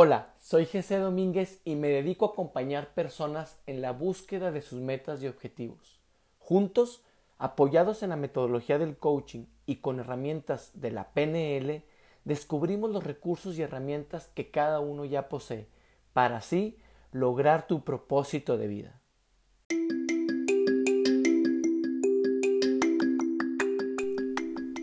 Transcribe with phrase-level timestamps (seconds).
[0.00, 4.78] Hola, soy Jesse Domínguez y me dedico a acompañar personas en la búsqueda de sus
[4.80, 5.98] metas y objetivos.
[6.38, 7.02] Juntos,
[7.36, 11.82] apoyados en la metodología del coaching y con herramientas de la PNL,
[12.24, 15.66] descubrimos los recursos y herramientas que cada uno ya posee
[16.12, 16.78] para así
[17.10, 19.00] lograr tu propósito de vida.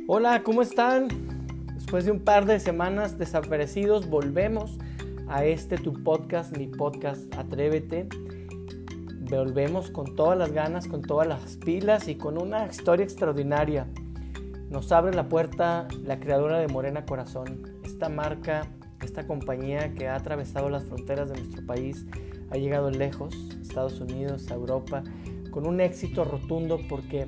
[0.10, 1.08] Hola, ¿cómo están?
[1.74, 4.78] Después de un par de semanas desaparecidos, volvemos
[5.28, 8.08] a este tu podcast, mi podcast Atrévete.
[9.30, 13.88] Volvemos con todas las ganas, con todas las pilas y con una historia extraordinaria.
[14.70, 18.68] Nos abre la puerta la creadora de Morena Corazón, esta marca,
[19.02, 22.06] esta compañía que ha atravesado las fronteras de nuestro país,
[22.52, 25.04] ha llegado lejos, Estados Unidos, a Europa,
[25.50, 27.28] con un éxito rotundo porque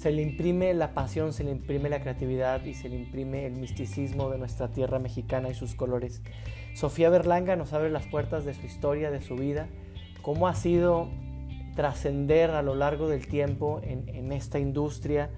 [0.00, 3.52] se le imprime la pasión, se le imprime la creatividad y se le imprime el
[3.52, 6.22] misticismo de nuestra tierra mexicana y sus colores.
[6.72, 9.68] Sofía Berlanga nos abre las puertas de su historia, de su vida,
[10.22, 11.10] cómo ha sido
[11.76, 15.28] trascender a lo largo del tiempo en, esta industria,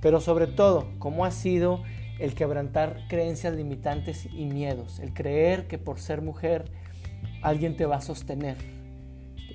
[0.00, 1.82] pero sobre todo cómo ha sido
[2.20, 6.70] el quebrantar creencias limitantes y miedos, el creer que por ser mujer
[7.42, 8.56] alguien te va a sostener,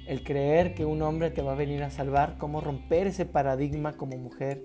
[0.08, 3.94] el creer que un hombre te va a venir a salvar, cómo romper ese paradigma
[3.94, 4.64] como mujer,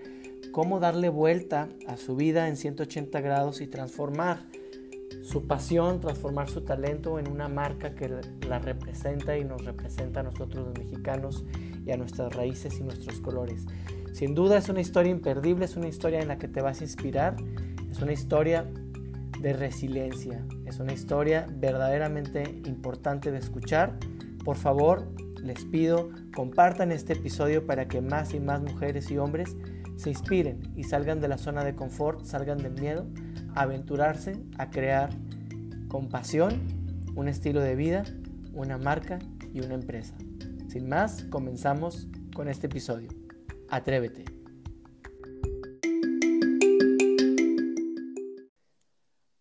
[0.52, 4.46] cómo darle vuelta a su vida en 180 grados y transformar
[5.22, 8.08] su pasión, transformar su talento en una marca que
[8.48, 11.44] la representa y nos representa a nosotros los mexicanos
[11.84, 13.66] y a nuestras raíces y nuestros colores.
[14.12, 16.84] Sin duda es una historia imperdible, es una historia en la que te vas a
[16.84, 17.36] inspirar,
[17.90, 18.66] es una historia
[19.40, 23.98] de resiliencia, es una historia verdaderamente importante de escuchar.
[24.44, 25.08] Por favor,
[25.42, 29.56] les pido compartan este episodio para que más y más mujeres y hombres
[29.96, 33.06] se inspiren y salgan de la zona de confort, salgan del miedo,
[33.54, 35.10] a aventurarse a crear
[35.88, 36.60] con pasión
[37.14, 38.04] un estilo de vida,
[38.54, 39.18] una marca
[39.52, 40.14] y una empresa.
[40.68, 43.10] Sin más, comenzamos con este episodio.
[43.68, 44.24] Atrévete.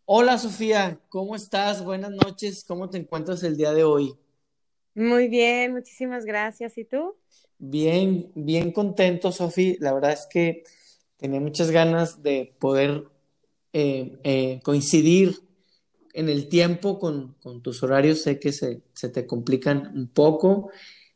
[0.06, 1.86] Hola Sofía, ¿cómo estás?
[1.86, 4.14] Buenas noches, ¿cómo te encuentras el día de hoy?
[4.94, 6.78] Muy bien, muchísimas gracias.
[6.78, 7.16] ¿Y tú?
[7.58, 9.78] Bien, bien contento, Sofi.
[9.80, 10.64] La verdad es que
[11.18, 13.06] tenía muchas ganas de poder
[13.72, 15.40] eh, eh, coincidir
[16.14, 18.24] en el tiempo con, tus horarios.
[18.24, 20.72] Sé que se, te complican un poco.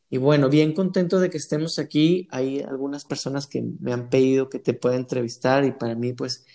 [0.08, 2.28] Y bueno, bien contento de que estemos aquí.
[2.30, 6.46] Hay algunas personas que me han pedido que te pueda entrevistar y para mí pues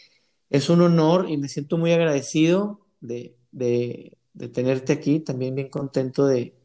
[0.49, 5.19] es un honor y me siento muy agradecido de, de, de tenerte aquí.
[5.19, 6.55] También bien contento de,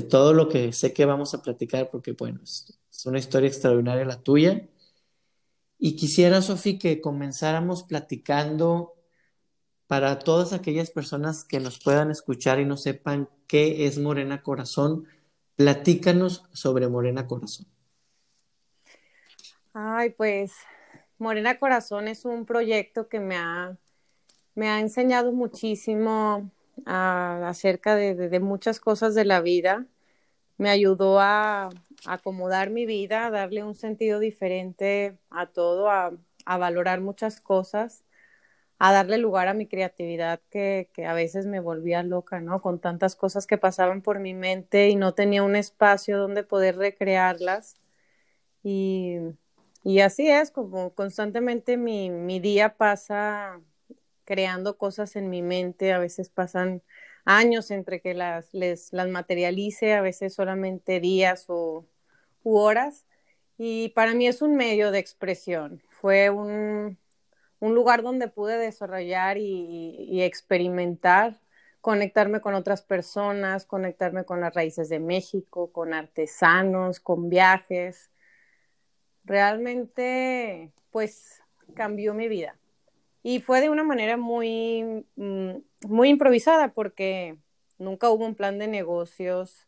[0.00, 4.22] todo lo que sé que vamos a platicar, porque bueno, es, una historia extraordinaria la
[4.22, 4.68] tuya.
[5.78, 8.94] Y quisiera, Sofi, que comenzáramos platicando
[9.86, 15.06] para todas aquellas personas que nos puedan escuchar y no sepan qué es Morena Corazón,
[15.54, 17.66] platícanos sobre Morena Corazón.
[19.72, 20.52] Ay, pues
[21.18, 23.76] Morena Corazón es un proyecto que me ha,
[24.54, 26.50] me ha enseñado muchísimo
[26.84, 29.86] acerca de, muchas cosas de la vida.
[30.58, 31.70] Me ayudó a,
[32.06, 36.12] acomodar mi vida, a darle un sentido diferente a todo, a,
[36.46, 38.04] valorar muchas cosas,
[38.78, 42.60] a darle lugar a mi creatividad que, a veces me volvía loca, ¿no?
[42.60, 46.76] Con tantas cosas que pasaban por mi mente y no tenía un espacio donde poder
[46.76, 47.76] recrearlas.
[48.62, 49.18] Y,
[50.04, 53.60] así es, como constantemente mi, mi día pasa
[54.26, 56.82] creando cosas en mi mente, a veces pasan
[57.24, 61.86] años entre que las, las materialice, a veces solamente días o
[62.42, 63.06] u horas.
[63.58, 65.82] Y para mí es un medio de expresión.
[65.90, 66.98] Fue un,
[67.60, 71.40] un lugar donde pude desarrollar y, experimentar,
[71.80, 78.10] conectarme con otras personas, conectarme con las raíces de México, con artesanos, con viajes.
[79.24, 81.42] Realmente, pues,
[81.74, 82.56] cambió mi vida.
[83.28, 85.56] Y fue de una manera muy, mm,
[85.88, 87.36] muy improvisada porque
[87.76, 89.66] nunca hubo un plan de negocios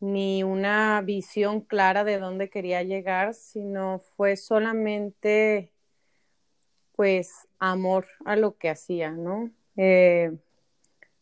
[0.00, 5.72] ni una visión clara de dónde quería llegar, sino fue solamente
[6.94, 9.50] pues amor a lo que hacía, ¿no?
[9.78, 10.32] Eh,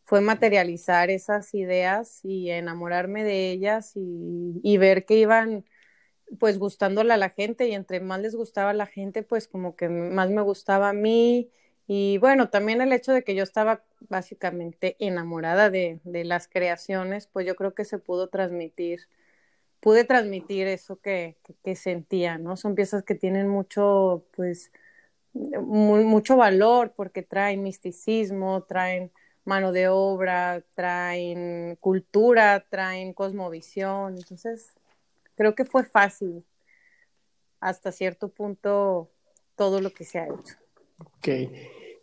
[0.02, 5.64] fue materializar esas ideas y enamorarme de ellas y, y, ver que iban
[6.40, 9.76] pues gustándole a la gente y entre más les gustaba a la gente, pues como
[9.76, 11.52] que más me gustaba a mí
[11.90, 17.26] y bueno, también el hecho de que yo estaba básicamente enamorada de, de las creaciones,
[17.26, 19.08] pues yo creo que se pudo transmitir,
[19.80, 22.58] pude transmitir eso que, que, sentía, ¿no?
[22.58, 24.70] Son piezas que tienen mucho, pues,
[25.32, 29.10] mucho valor porque traen misticismo, traen
[29.46, 34.18] mano de obra, traen cultura, traen cosmovisión.
[34.18, 34.74] Entonces,
[35.36, 36.44] creo que fue fácil
[37.60, 39.08] hasta cierto punto
[39.56, 40.56] todo lo que se ha hecho.
[40.98, 41.28] Ok.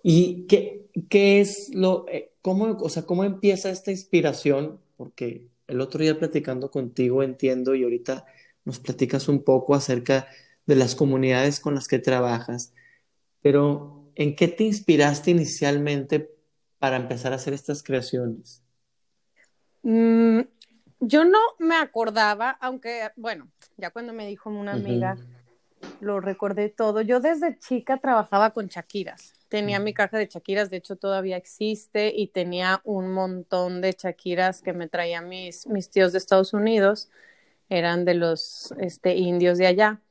[0.07, 4.79] ¿Y qué, qué es lo, eh, cómo, o sea, cómo empieza esta inspiración?
[4.97, 8.23] Porque el otro día platicando contigo entiendo y ahorita
[8.65, 10.27] nos platicas un poco acerca
[10.67, 12.71] de las comunidades con las que trabajas,
[13.41, 16.29] pero ¿en qué te inspiraste inicialmente
[16.77, 18.61] para empezar a hacer estas creaciones?
[19.81, 20.41] Mm,
[20.99, 25.17] yo no me acordaba, aunque, bueno, ya cuando me dijo una amiga,
[26.01, 27.01] lo recordé todo.
[27.01, 29.33] Yo desde chica trabajaba con Shakiras.
[29.49, 34.61] Tenía mi caja de Shakiras, de hecho todavía existe, y tenía un montón de Shakiras
[34.61, 37.09] que me traían mis, mis tíos de Estados Unidos.
[37.69, 40.01] Eran de los este, indios de allá.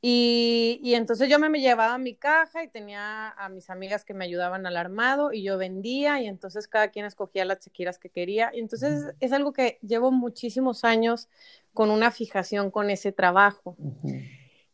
[0.00, 4.14] Y, y, entonces yo me, me llevaba mi caja y tenía a mis amigas que
[4.14, 8.08] me ayudaban al armado y yo vendía y entonces cada quien escogía las chaquiras que
[8.08, 8.52] quería.
[8.54, 11.28] Y entonces es algo que llevo muchísimos años
[11.74, 13.76] con una fijación con ese trabajo.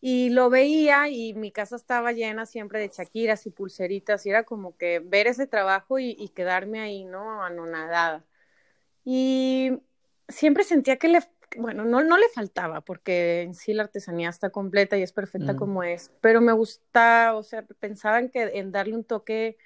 [0.06, 4.42] Y lo veía y mi casa estaba llena siempre de chaquiras y pulseritas y era
[4.42, 7.42] como que ver ese trabajo y, y quedarme ahí, ¿no?
[7.42, 8.22] Anonadada.
[9.04, 9.72] Y
[10.28, 11.20] siempre sentía que le
[11.56, 15.56] bueno, no, no le faltaba, porque en sí la artesanía está completa y es perfecta
[15.56, 19.56] como es, pero me gusta, o sea, pensaba en, que, en darle un toque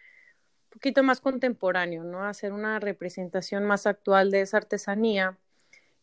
[0.67, 2.25] un poquito más contemporáneo, ¿no?
[2.25, 5.39] Hacer una representación más actual de esa artesanía.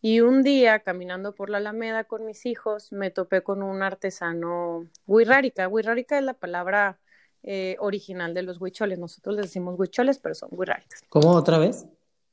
[0.08, 4.88] Y un día, caminando por la Alameda con mis hijos, me topé con un artesano
[5.08, 5.68] huirrárica.
[5.68, 7.00] Huirrárica es la palabra
[7.42, 9.00] eh, original de los huicholes.
[9.00, 11.02] Nosotros les decimos huicholes, pero son huirráricas.
[11.10, 11.88] ¿Cómo otra vez?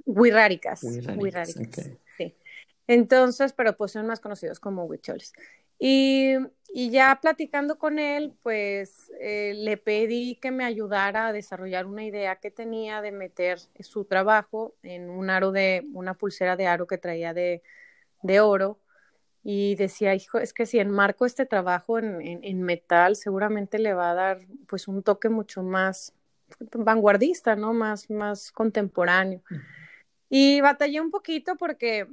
[0.04, 0.82] Huirráricas.
[0.82, 1.88] Huirráricas.
[2.19, 2.36] Sí.
[2.86, 5.32] Entonces, pero pues son más conocidos como huicholes.
[5.84, 6.37] Y,
[6.73, 12.05] y, ya platicando con él, pues eh, le pedí que me ayudara a desarrollar una
[12.05, 16.87] idea que tenía de meter su trabajo en un aro de, una pulsera de aro
[16.87, 17.64] que traía de,
[18.23, 18.79] de oro.
[19.43, 23.93] Y decía, hijo, es que si enmarco este trabajo en, en, en, metal, seguramente le
[23.93, 24.38] va a dar
[24.69, 26.14] pues un toque mucho más
[26.61, 27.73] vanguardista, ¿no?
[27.73, 29.43] Más, más contemporáneo.
[30.29, 32.06] Y batallé un poquito porque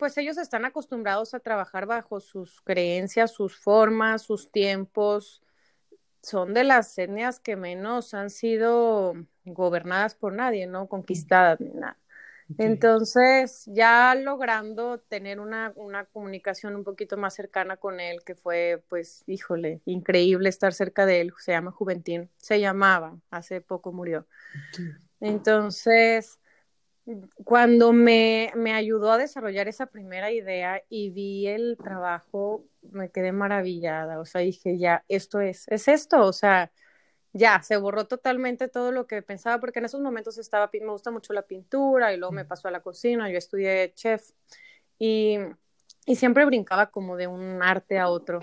[0.00, 5.42] pues ellos están acostumbrados a trabajar bajo sus creencias, sus formas, sus tiempos.
[6.22, 9.14] Son de las etnias que menos han sido
[9.44, 10.88] gobernadas por nadie, ¿no?
[10.88, 11.98] Conquistadas ni nada.
[12.56, 18.82] Entonces, ya logrando tener una, una, comunicación un poquito más cercana con él, que fue,
[18.88, 24.26] pues, híjole, increíble estar cerca de él, se llama Juventín, se llamaba, hace poco murió.
[25.20, 26.40] Entonces,
[27.44, 33.32] cuando me, me, ayudó a desarrollar esa primera idea y vi el trabajo, me quedé
[33.32, 34.20] maravillada.
[34.20, 36.24] O sea, dije, ya, esto es, es esto.
[36.26, 36.72] O sea,
[37.32, 41.10] ya, se borró totalmente todo lo que pensaba, porque en esos momentos estaba, me gusta
[41.10, 44.30] mucho la pintura y luego me pasó a la cocina, yo estudié chef
[44.98, 45.38] y,
[46.06, 48.40] y siempre brincaba como de un arte a otro.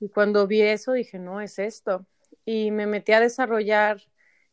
[0.00, 2.06] Y cuando vi eso dije, no, es esto.
[2.44, 4.00] Y me metí a desarrollar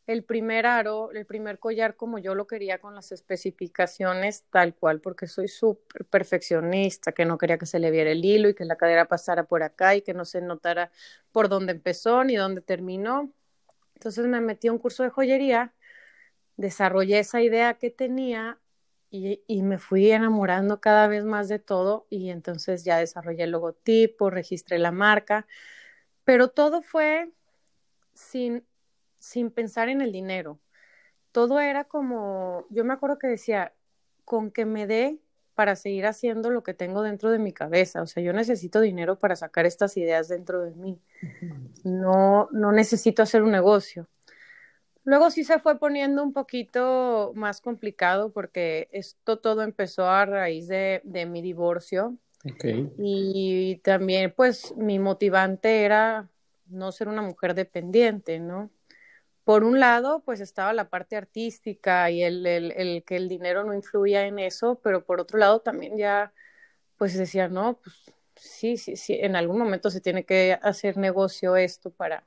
[0.07, 5.01] el primer aro, el primer collar como yo lo quería con las especificaciones tal cual,
[5.01, 8.65] porque soy súper perfeccionista, que no quería que se le viera el hilo y que
[8.65, 10.91] la cadera pasara por acá y que no se notara
[11.31, 13.31] por dónde empezó ni dónde terminó.
[13.95, 15.73] Entonces me metí a un curso de joyería,
[16.57, 18.59] desarrollé esa idea que tenía
[19.09, 23.51] y, y me fui enamorando cada vez más de todo y entonces ya desarrollé el
[23.51, 25.47] logotipo, registré la marca,
[26.25, 27.31] pero todo fue
[28.13, 28.65] sin
[29.25, 30.59] sin pensar en el dinero.
[31.31, 33.73] Todo era como, yo me acuerdo que decía,
[34.23, 35.19] con que me dé
[35.55, 38.01] para seguir haciendo lo que tengo dentro de mi cabeza.
[38.01, 40.99] O sea, yo necesito dinero para sacar estas ideas dentro de mí.
[41.83, 44.07] No, no necesito hacer un negocio.
[45.03, 50.67] Luego sí se fue poniendo un poquito más complicado porque esto todo empezó a raíz
[50.67, 52.17] de, de mi divorcio.
[52.53, 52.91] Okay.
[52.99, 56.29] Y también, pues, mi motivante era
[56.67, 58.69] no ser una mujer dependiente, ¿no?
[59.45, 63.63] Por un lado, pues estaba la parte artística y el, el, el, que el dinero
[63.63, 66.33] no influía en eso, pero por otro lado también ya,
[66.97, 71.55] pues decía, no, pues sí, sí, sí, en algún momento se tiene que hacer negocio
[71.57, 72.23] esto para,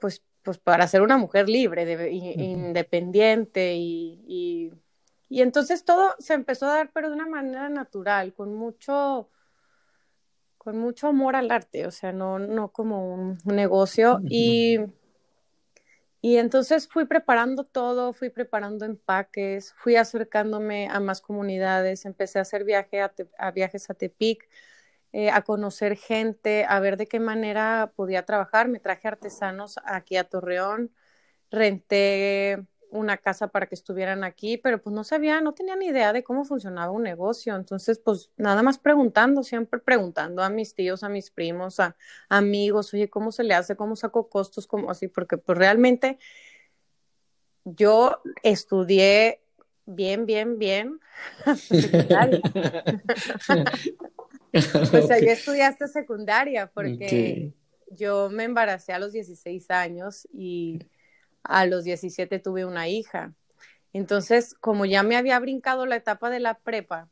[0.00, 4.72] pues, pues para ser una mujer libre, de, independiente y, y,
[5.28, 9.28] y entonces todo se empezó a dar, pero de una manera natural, con mucho
[10.56, 14.20] con mucho amor al arte, o sea, no, no como un negocio.
[14.28, 14.78] Y
[16.20, 22.42] y entonces fui preparando todo, fui preparando empaques, fui acercándome a más comunidades, empecé a
[22.42, 24.48] hacer viaje a, viajes a Tepic,
[25.12, 28.68] eh, a conocer gente, a ver de qué manera podía trabajar.
[28.68, 30.92] Me traje artesanos aquí a Torreón,
[31.50, 36.12] renté una casa para que estuvieran aquí, pero pues no sabía, no tenía ni idea
[36.12, 37.54] de cómo funcionaba un negocio.
[37.56, 41.96] Entonces, pues nada más preguntando, siempre preguntando a mis tíos, a mis primos, a,
[42.28, 43.76] amigos, oye, ¿cómo se le hace?
[43.76, 44.66] ¿Cómo saco costos?
[44.66, 45.08] ¿Cómo así?
[45.08, 46.18] Porque pues realmente
[47.64, 49.42] yo estudié
[49.84, 51.00] bien, bien, bien
[54.54, 57.52] o sea, yo estudiaste secundaria porque
[57.90, 60.78] yo me embaracé a los 16 años y
[61.42, 63.32] a los 17 tuve una hija.
[63.92, 67.08] Entonces, como ya me había brincado la etapa de la prepa,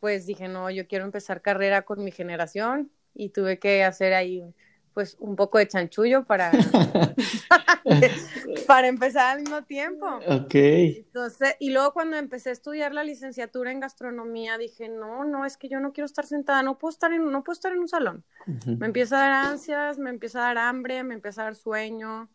[0.00, 4.54] pues dije, no, yo quiero empezar carrera con mi generación y tuve que hacer ahí
[4.94, 6.50] pues un poco de chanchullo para,
[8.66, 10.06] para empezar al mismo tiempo.
[10.26, 10.54] Ok.
[10.54, 15.56] Entonces, y luego cuando empecé a estudiar la licenciatura en gastronomía, dije, no, no, es
[15.56, 17.88] que yo no quiero estar sentada, no puedo estar en, no puedo estar en un
[17.88, 18.24] salón.
[18.66, 22.28] Me empieza a dar ansias, me empieza a dar hambre, me empieza a dar sueño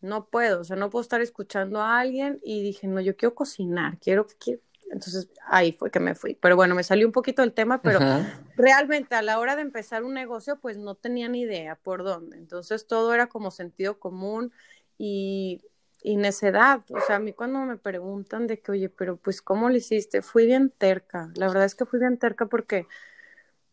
[0.00, 3.34] no puedo, o sea, no puedo estar escuchando a alguien y dije, no, yo quiero
[3.34, 6.34] cocinar, quiero, que Entonces ahí fue que me fui.
[6.34, 8.06] Pero bueno, me salió un poquito el tema, pero
[8.56, 12.38] realmente a la hora de empezar un negocio, pues no tenía ni idea por dónde.
[12.38, 14.52] Entonces todo era como sentido común
[14.98, 15.62] y,
[16.02, 16.82] y necedad.
[16.90, 20.22] O sea, a mí cuando me preguntan de que, oye, pero pues ¿cómo lo hiciste?
[20.22, 21.30] Fui bien terca.
[21.36, 22.88] La verdad es que fui bien terca porque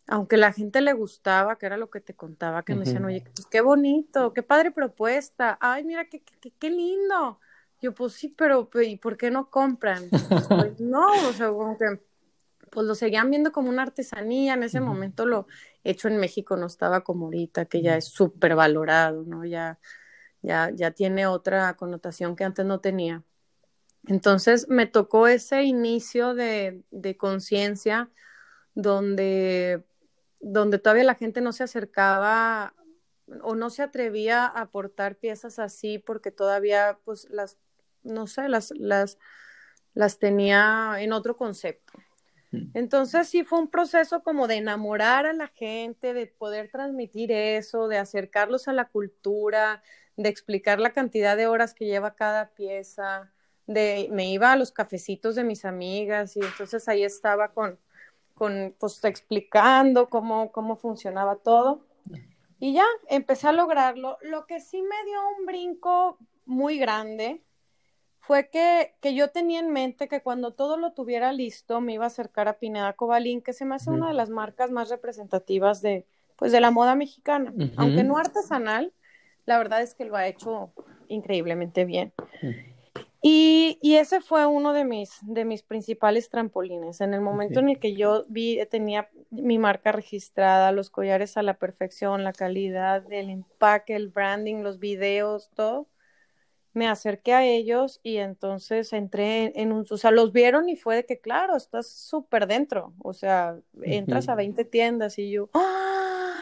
[0.07, 3.23] aunque la gente le gustaba, que era lo que te contaba, que me decían, oye,
[3.35, 7.39] pues qué bonito, qué padre propuesta, ay, mira, qué, qué, qué lindo.
[7.81, 10.09] Yo, pues sí, pero ¿y por qué no compran?
[10.09, 10.19] pues
[10.79, 11.99] no, o sea, como que
[12.69, 15.47] pues lo seguían viendo como una artesanía, en ese momento lo
[15.83, 19.45] hecho en México no estaba como ahorita, que ya es súper valorado, ¿no?
[19.45, 19.79] Ya,
[20.41, 23.23] ya, ya tiene otra connotación que antes no tenía.
[24.05, 28.09] Entonces me tocó ese inicio de, de conciencia
[28.73, 29.85] donde
[30.41, 32.73] donde todavía la gente no se acercaba
[33.41, 37.57] o no se atrevía a aportar piezas así porque todavía pues las
[38.03, 39.17] no sé las las
[39.93, 41.93] las tenía en otro concepto.
[42.73, 47.87] Entonces sí fue un proceso como de enamorar a la gente de poder transmitir eso
[47.89, 49.83] de acercarlos a la cultura
[50.17, 53.31] de explicar la cantidad de horas que lleva cada pieza
[53.67, 57.79] de me iba a los cafecitos de mis amigas y entonces ahí estaba con
[58.37, 61.85] con, pues explicando cómo, cómo funcionaba todo.
[62.59, 64.17] Y ya, empecé a lograrlo.
[64.21, 67.43] Lo que sí me dio un brinco muy grande
[68.19, 72.03] fue que, que, yo tenía en mente que cuando todo lo tuviera listo me iba
[72.03, 75.81] a acercar a Pineda Cobalín, que se me hace una de las marcas más representativas
[75.81, 77.53] de, pues, de la moda mexicana.
[77.77, 78.93] Aunque no artesanal,
[79.45, 80.71] la verdad es que lo ha hecho
[81.07, 82.13] increíblemente bien.
[83.21, 87.01] Y, y, ese fue uno de mis, de mis principales trampolines.
[87.01, 91.41] En el momento en el que yo vi, tenía mi marca registrada, los collares a
[91.41, 95.87] la perfección, la calidad, el empaque, el branding, los videos, todo,
[96.77, 100.95] me acerqué a ellos y entonces entré en, un, o sea, los vieron y fue
[100.97, 106.35] de que, claro, estás súper dentro, o sea, entras a 20 tiendas y yo, ¡Ah!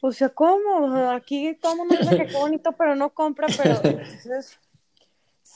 [0.00, 1.10] o sea, ¿cómo?
[1.10, 4.58] Aquí todo el mundo dice que qué bonito, pero no compra, pero entonces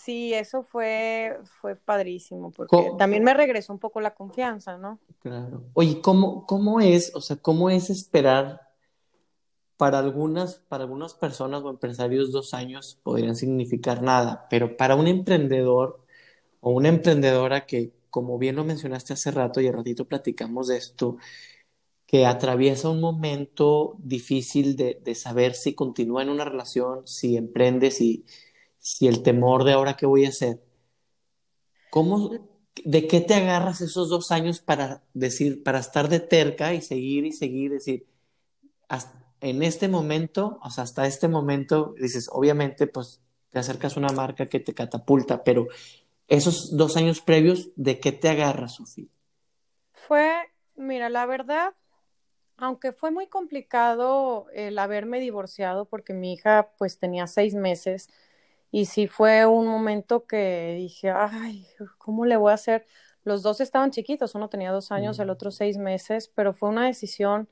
[0.09, 4.99] Sí, eso fue, fue padrísimo, porque también me regresó un poco la confianza, ¿no?
[5.19, 5.65] Claro.
[5.75, 8.63] Oye, ¿cómo, cómo es, o sea, cómo es esperar
[9.77, 15.09] para algunas, para algunas personas o empresarios dos años podrían significar nada, pero para un
[15.09, 16.01] emprendedor
[16.63, 20.79] o una emprendedora que, como bien lo mencionaste hace rato y al ratito platicamos de
[20.79, 21.19] esto,
[22.07, 27.91] que atraviesa un momento difícil de, de saber si continúa en una relación, si emprende,
[27.91, 28.25] si
[28.89, 30.63] si el temor de ahora qué voy a hacer,
[31.91, 32.31] ¿cómo,
[32.85, 37.27] de qué te agarras esos dos años para decir, para estar de terca y seguir
[37.27, 38.07] y seguir, decir,
[39.41, 44.13] en este momento, o sea, hasta este momento, dices, obviamente, pues te acercas a una
[44.13, 45.69] marca que te catapulta, pero
[46.27, 49.09] esos dos años previos, ¿de qué te agarras, Sofía?
[49.93, 50.35] Fue,
[50.77, 51.75] mira, la verdad,
[52.57, 58.09] aunque fue muy complicado el haberme divorciado porque mi hija pues tenía seis meses,
[58.71, 61.67] y sí fue un momento que dije, ay,
[61.99, 62.87] ¿cómo le voy a hacer?
[63.25, 66.87] Los dos estaban chiquitos, uno tenía dos años, el otro seis meses, pero fue una
[66.87, 67.49] decisión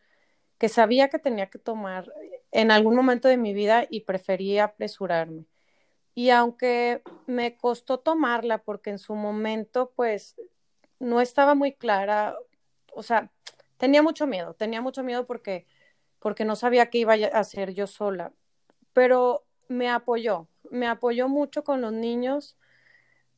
[0.58, 2.11] que sabía que tenía que tomar
[2.50, 5.46] en algún momento de mi vida y preferí apresurarme.
[6.14, 10.37] Y aunque me costó tomarla porque en su momento pues
[10.99, 12.37] no estaba muy clara,
[12.94, 13.30] o sea,
[13.76, 15.66] tenía mucho miedo, tenía mucho miedo porque
[16.18, 18.32] porque no sabía qué iba a hacer yo sola,
[18.92, 22.56] pero me apoyó, me apoyó mucho con los niños,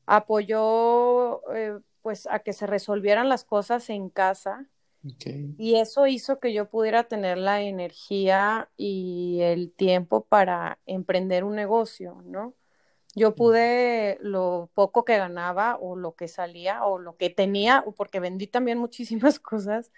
[0.06, 4.66] apoyó eh, pues a que se resolvieran las cosas en casa.
[5.56, 11.54] Y eso hizo que yo pudiera tener la energía y el tiempo para emprender un
[11.54, 12.54] negocio, ¿no?
[13.14, 18.20] yo pude lo poco que ganaba o lo que salía o lo que tenía, porque
[18.20, 19.90] vendí también muchísimas cosas,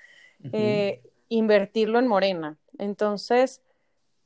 [0.52, 2.58] eh, invertirlo en Morena.
[2.78, 3.62] Entonces,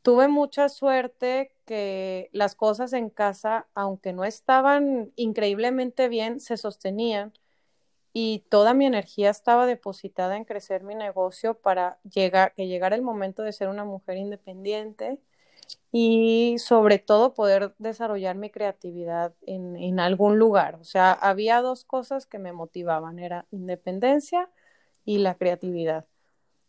[0.02, 7.32] tuve mucha suerte que las cosas en casa, aunque no estaban increíblemente bien, se sostenían
[8.12, 13.42] y toda mi energía estaba depositada en crecer mi negocio para que llegara el momento
[13.42, 15.18] de ser una mujer independiente
[15.92, 20.76] y sobre todo poder desarrollar mi creatividad en, en algún lugar.
[20.76, 24.50] O sea, había dos cosas que me motivaban, era independencia
[25.04, 26.06] y la creatividad.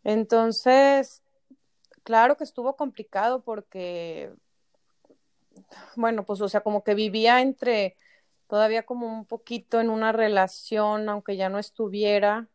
[0.04, 1.24] Entonces,
[2.04, 4.32] claro que estuvo complicado porque,
[5.96, 7.96] bueno, pues, o sea, como que vivía entre
[8.48, 12.48] todavía como un poquito en una relación, aunque ya no estuviera,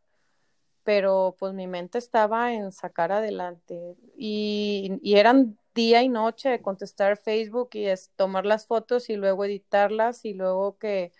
[0.83, 6.61] pero pues mi mente estaba en sacar adelante y, y eran día y noche de
[6.61, 11.11] contestar Facebook y es tomar las fotos y luego editarlas y luego que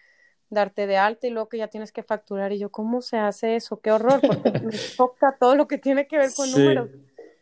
[0.50, 3.56] darte de alta y luego que ya tienes que facturar y yo, ¿cómo se hace
[3.56, 3.80] eso?
[3.80, 6.90] Qué horror, porque me toca todo lo que tiene que ver con números.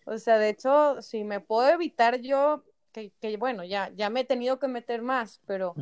[0.05, 4.22] O sea, de hecho, si me puedo evitar yo, que, que bueno, ya, ya me
[4.22, 5.75] he tenido que meter más, pero...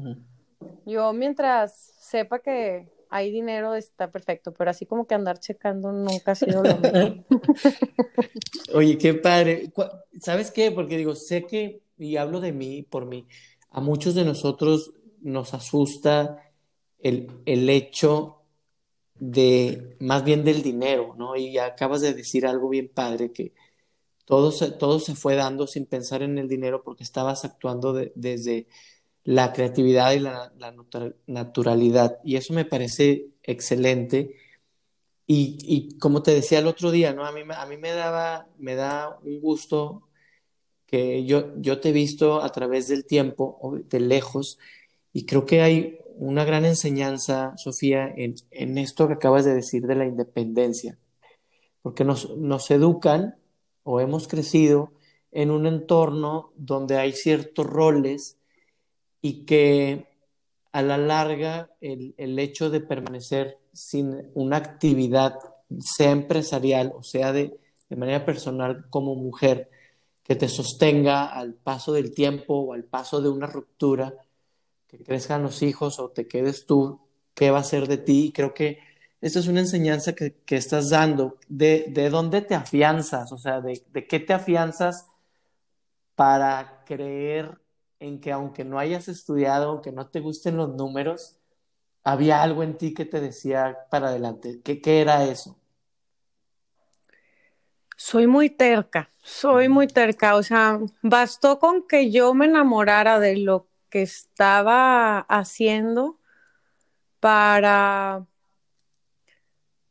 [0.85, 6.31] Yo mientras sepa que hay dinero está perfecto, pero así como que andar checando nunca
[6.31, 7.25] ha sido lo mismo.
[8.73, 9.71] Oye, qué padre.
[10.19, 10.71] ¿Sabes qué?
[10.71, 13.27] Porque digo, sé que, y hablo de mí por mí,
[13.69, 16.51] a muchos de nosotros nos asusta
[16.99, 18.41] el, el hecho
[19.19, 21.35] de, más bien del dinero, ¿no?
[21.35, 23.53] Y acabas de decir algo bien padre, que
[24.27, 28.67] todo se, todo se fue dando sin pensar en el dinero porque estabas actuando desde
[29.23, 30.51] la creatividad y la,
[31.27, 32.19] naturalidad.
[32.25, 34.35] Y eso me parece excelente.
[35.25, 37.25] Y, como te decía el otro día, ¿no?
[37.25, 40.09] A mí, a mí me, daba, me da un gusto
[40.85, 44.59] que yo, yo te he visto a través del tiempo, de lejos,
[45.13, 49.87] y creo que hay una gran enseñanza, Sofía, en, en esto que acabas de decir
[49.87, 50.97] de la independencia,
[51.81, 53.37] porque nos, nos educan
[53.89, 54.91] o hemos crecido
[55.31, 58.37] en un entorno donde hay ciertos roles
[59.21, 60.07] y que
[60.73, 65.39] a la larga el, el, hecho de permanecer sin una actividad,
[65.79, 69.69] sea empresarial o sea de, de manera personal como mujer,
[70.21, 74.13] que te sostenga al paso del tiempo o al paso de una ruptura,
[74.85, 76.99] que crezcan los hijos o te quedes tú,
[77.33, 78.25] ¿qué va a ser de ti?
[78.25, 78.79] Y creo que
[79.21, 81.37] esta es una enseñanza que, que estás dando.
[81.47, 83.31] De, ¿De dónde te afianzas?
[83.31, 85.07] O sea, de, ¿de qué te afianzas
[86.15, 87.59] para creer
[87.99, 91.37] en que aunque no hayas estudiado, aunque no te gusten los números,
[92.03, 94.61] había algo en ti que te decía para adelante.
[94.63, 95.59] ¿Qué, qué era eso?
[97.95, 100.35] Soy muy terca, soy muy terca.
[100.35, 106.19] O sea, bastó con que yo me enamorara de lo que estaba haciendo
[107.19, 108.25] para,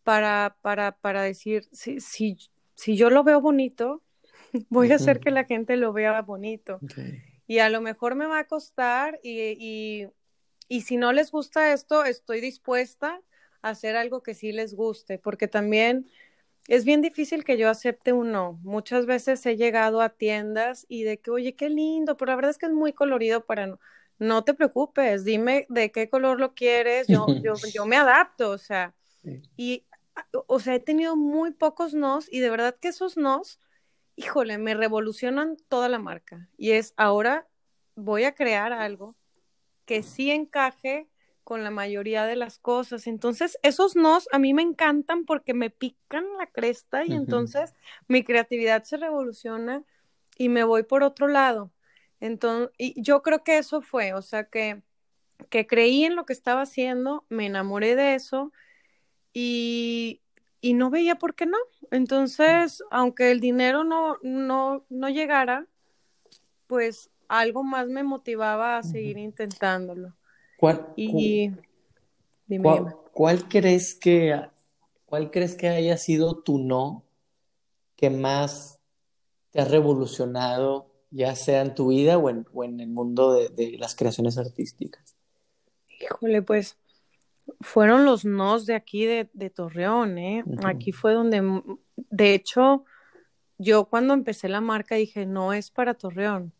[0.06, 2.38] para, para, para decir, si, si,
[2.76, 4.00] si yo lo veo bonito,
[4.70, 6.78] voy a hacer que la gente lo vea bonito
[7.48, 10.06] y a lo mejor me va a costar y,
[10.68, 13.20] y, si no les gusta esto, estoy dispuesta
[13.62, 16.08] a hacer algo que sí les guste, porque también
[16.68, 18.60] es bien difícil que yo acepte un no.
[18.62, 22.52] Muchas veces he llegado a tiendas y de que, oye, qué lindo, pero la verdad
[22.52, 23.80] es que es muy colorido para no.
[24.20, 28.58] No te preocupes, dime de qué color lo quieres, yo, yo, yo me adapto, o
[28.58, 28.94] sea.
[29.56, 29.84] Y,
[30.46, 33.60] o sea, he tenido muy pocos nos y de verdad que esos nos
[34.16, 36.48] híjole, me revolucionan toda la marca.
[36.56, 37.46] Y es ahora
[37.94, 39.14] voy a crear algo
[39.84, 41.06] que sí encaje
[41.44, 43.06] con la mayoría de las cosas.
[43.06, 47.72] Entonces, esos nos a mí me encantan porque me pican la cresta y entonces
[48.08, 49.84] mi creatividad se revoluciona
[50.36, 51.70] y me voy por otro lado.
[52.18, 54.82] Entonces, y yo creo que eso fue, o sea, que,
[55.50, 58.52] que creí en lo que estaba haciendo, me enamoré de eso
[59.38, 60.22] y,
[60.62, 61.58] y no veía por qué no.
[61.90, 65.66] Entonces, aunque el dinero no, no, no llegara,
[66.66, 70.16] pues algo más me motivaba a seguir intentándolo.
[70.56, 71.50] ¿Cuál, y
[73.12, 74.40] cuál, crees que
[75.04, 77.04] cuál crees que haya sido tu no
[77.94, 78.80] que más
[79.50, 83.50] te ha revolucionado, ya sea en tu vida o en, o en el mundo de,
[83.50, 85.14] de las creaciones artísticas?
[86.00, 86.78] Híjole, pues
[87.60, 90.44] fueron los nos de aquí de, de Torreón, ¿eh?
[90.64, 91.62] Aquí fue donde,
[91.96, 92.84] de hecho,
[93.58, 96.52] yo cuando empecé la marca dije, no es para Torreón.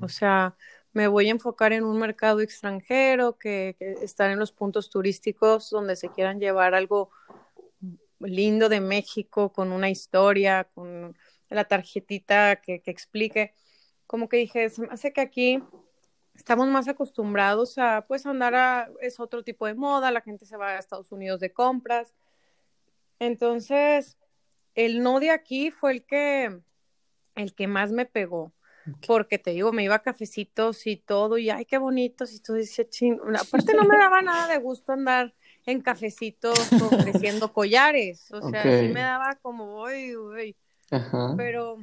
[0.00, 0.56] O sea,
[0.92, 5.70] me voy a enfocar en un mercado extranjero, que, que estar en los puntos turísticos
[5.70, 7.10] donde se quieran llevar algo
[8.20, 11.16] lindo de México, con una historia, con
[11.48, 13.54] la tarjetita que, que explique.
[14.06, 15.62] Como que dije, se me hace que aquí
[16.40, 20.56] estamos más acostumbrados a pues andar a, es otro tipo de moda, la gente se
[20.56, 22.14] va a Estados Unidos de compras.
[23.18, 24.16] Entonces,
[24.74, 26.58] el no de aquí fue el que
[27.36, 28.52] el que más me pegó.
[29.06, 32.54] Porque te digo, me iba a cafecitos y todo, y ay, qué bonitos, y tú
[32.54, 35.34] dices, ching, aparte no me daba nada de gusto andar
[35.66, 36.58] en cafecitos
[37.22, 40.56] ofreciendo collares, o sea, sí me daba como, uy, uy,
[41.36, 41.76] pero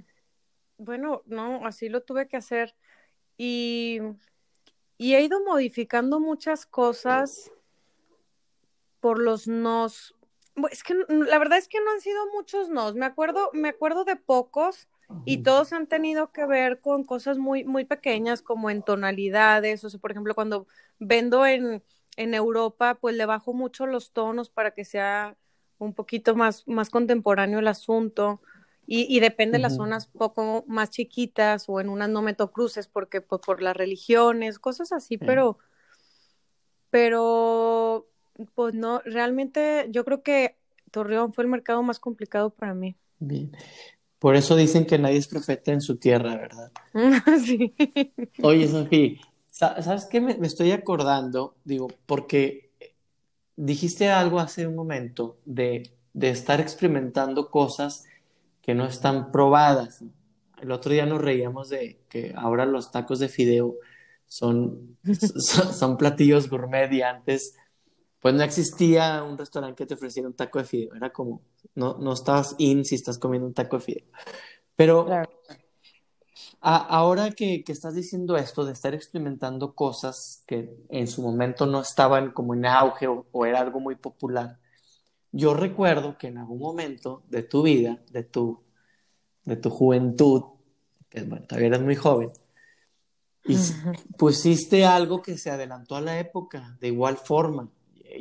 [0.79, 2.75] bueno, no, así lo tuve que hacer,
[3.37, 3.99] y,
[4.97, 7.51] y he ido modificando muchas cosas
[8.99, 10.15] por los nos,
[10.71, 14.03] es que la verdad es que no han sido muchos nos, me acuerdo, me acuerdo
[14.03, 14.88] de pocos,
[15.23, 19.83] y todos han tenido que ver con cosas muy, muy pequeñas, como en tonalidades.
[19.83, 20.67] O sea, por ejemplo, cuando
[20.99, 21.81] vendo en,
[22.17, 25.38] en Europa, pues le bajo mucho los tonos para que sea
[25.77, 28.41] un poquito más, más contemporáneo el asunto.
[28.89, 32.88] Y, y depende de las zonas poco más chiquitas o en unas no meto cruces
[32.88, 35.60] porque pues, por las religiones, cosas así, pero,
[36.89, 38.08] pero,
[38.56, 40.56] pues no, realmente yo creo que
[40.91, 42.95] Torreón fue el mercado más complicado para mí.
[43.19, 43.52] Bien.
[44.19, 46.71] Por eso dicen que nadie es profeta en su tierra, ¿verdad?
[47.45, 47.76] Sí.
[48.41, 49.19] Oye, Sofía,
[49.50, 51.56] ¿sabes qué me, estoy acordando?
[51.65, 52.71] Digo, porque
[53.56, 58.06] dijiste algo hace un momento de, de estar experimentando cosas
[58.67, 60.03] que no están probadas.
[60.62, 63.77] El otro día nos reíamos de que ahora los tacos de fideo
[64.27, 64.97] son,
[65.39, 67.56] son, son platillos gourmet y antes
[68.19, 71.41] pues no existía un restaurante que te ofreciera un taco de fideo, era como,
[71.75, 74.06] no, no estabas in si estás comiendo un taco de fideo.
[74.75, 75.08] Pero
[76.60, 81.80] ahora que, que, estás diciendo esto, de estar experimentando cosas que en su momento no
[81.80, 84.60] estaban como en auge o, era algo muy popular,
[85.31, 88.63] yo recuerdo que en algún momento de tu vida, de tu,
[89.43, 90.43] de tu juventud,
[91.09, 92.31] que bueno, todavía eres muy joven,
[93.45, 93.55] y
[94.17, 97.69] pusiste algo que se adelantó a la época, de igual forma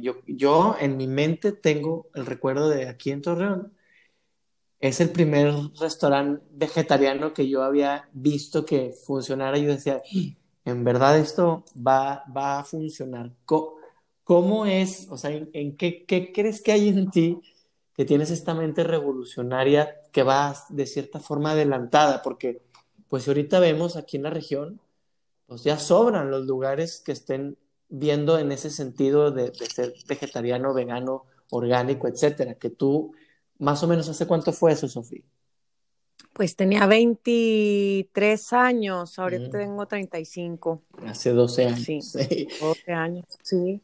[0.00, 3.72] yo, yo en mi mente tengo el recuerdo de aquí en Torreón.
[4.78, 9.58] Es el primer restaurante vegetariano que yo había visto que funcionara.
[9.58, 10.02] Yo decía,
[10.64, 13.32] en verdad esto va, va a funcionar.
[14.26, 15.06] ¿Cómo, es?
[15.08, 17.40] O sea, ¿en, qué, qué, crees que hay en ti
[17.94, 22.22] que tienes esta mente revolucionaria que va de cierta forma adelantada?
[22.22, 22.60] Porque,
[23.08, 24.80] pues ahorita vemos aquí en la región,
[25.46, 27.56] pues ya sobran los lugares que estén
[27.88, 33.12] viendo en ese sentido de, ser vegetariano, vegano, orgánico, etcétera, que tú,
[33.60, 35.22] más o menos, ¿hace cuánto fue eso, Sofía?
[36.32, 39.50] Pues tenía 23 años, ahorita mm.
[39.52, 40.82] tengo 35.
[41.06, 41.80] Hace 12 años.
[41.80, 43.80] Sí, 12 años, sí.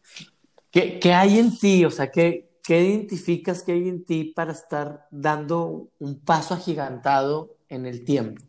[0.72, 1.84] ¿Qué, ¿Qué, hay en ti?
[1.84, 7.58] O sea, ¿qué, ¿qué identificas que hay en ti para estar dando un paso agigantado
[7.68, 8.42] en el tiempo?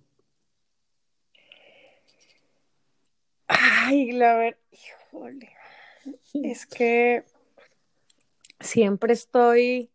[3.48, 4.60] Ay, la verdad,
[6.34, 7.26] es que
[8.62, 9.90] siempre estoy,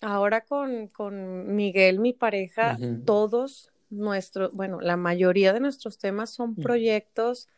[0.00, 6.54] ahora con, con Miguel, mi pareja, todos nuestros, bueno, la mayoría de nuestros temas son
[6.54, 7.48] proyectos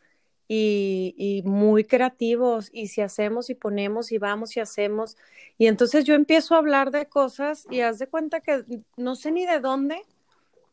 [0.47, 5.17] y, y, muy creativos y si hacemos y ponemos y vamos y hacemos
[5.57, 8.63] y entonces yo empiezo a hablar de cosas y haz de cuenta que
[8.97, 10.01] no sé ni de dónde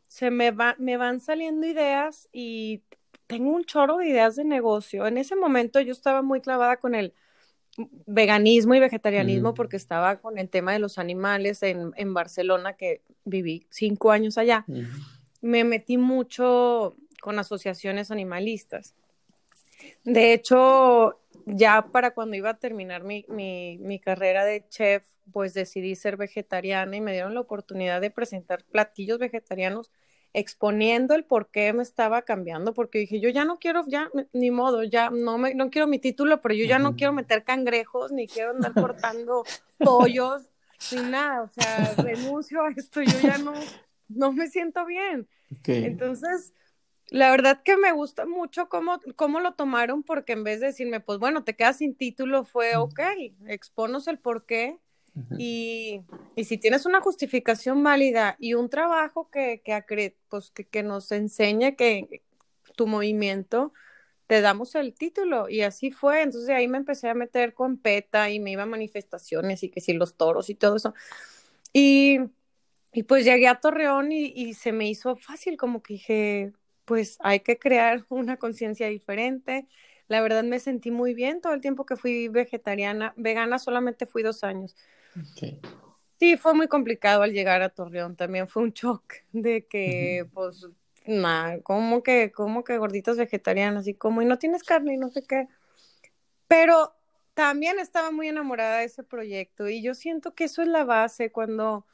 [0.08, 2.82] se me, va, me van saliendo ideas y
[3.28, 5.06] tengo un chorro de ideas de negocio.
[5.06, 7.14] En ese momento yo estaba muy clavada con el
[8.06, 13.02] veganismo y vegetarianismo porque estaba con el tema de los animales en, en Barcelona, que
[13.24, 14.64] viví cinco años allá.
[15.40, 18.94] Me metí mucho con asociaciones animalistas.
[20.04, 25.54] De hecho, ya para cuando iba a terminar mi, mi, mi, carrera de chef, pues
[25.54, 29.90] decidí ser vegetariana y me dieron la oportunidad de presentar platillos vegetarianos
[30.32, 34.50] exponiendo el por qué me estaba cambiando, porque dije, yo ya no quiero, ya, ni
[34.50, 38.12] modo, ya no me, no quiero mi título, pero yo ya no quiero meter cangrejos,
[38.12, 39.44] ni quiero andar cortando
[39.78, 40.42] pollos,
[40.92, 43.54] ni nada, o sea, renuncio a esto, yo ya no,
[44.08, 45.26] no me siento bien.
[45.66, 46.54] Entonces,
[47.10, 51.00] la verdad que me gusta mucho cómo, cómo lo tomaron, porque en vez de decirme,
[51.00, 53.00] pues bueno, te quedas sin título, fue, ok,
[53.46, 54.78] exponos el por qué,
[55.38, 56.02] y,
[56.36, 61.10] y, si tienes una justificación válida y un trabajo que, que, pues, que, que nos
[61.12, 62.22] enseña que
[62.76, 63.72] tu movimiento,
[64.26, 65.48] te damos el título.
[65.48, 66.22] Y así fue.
[66.22, 69.80] Entonces ahí me empecé a meter con PETA y me iba a manifestaciones y que
[69.80, 70.94] si los toros y todo eso.
[71.72, 72.20] Y,
[72.92, 76.52] y pues llegué a Torreón y, y, se me hizo fácil, como que dije,
[76.90, 79.68] pues hay que crear una conciencia diferente.
[80.08, 83.14] La verdad me sentí muy bien todo el tiempo que fui vegetariana.
[83.16, 84.74] Vegana solamente fui dos años.
[86.18, 88.16] Sí, fue muy complicado al llegar a Torreón.
[88.16, 90.66] También fue un shock de que, pues,
[91.06, 93.86] nah, ¿cómo que, cómo que gorditas vegetarianas?
[93.86, 95.46] Y como, y no tienes carne y no sé qué.
[96.48, 96.92] Pero
[97.34, 101.30] también estaba muy enamorada de ese proyecto y yo siento que eso es la base
[101.30, 101.86] cuando,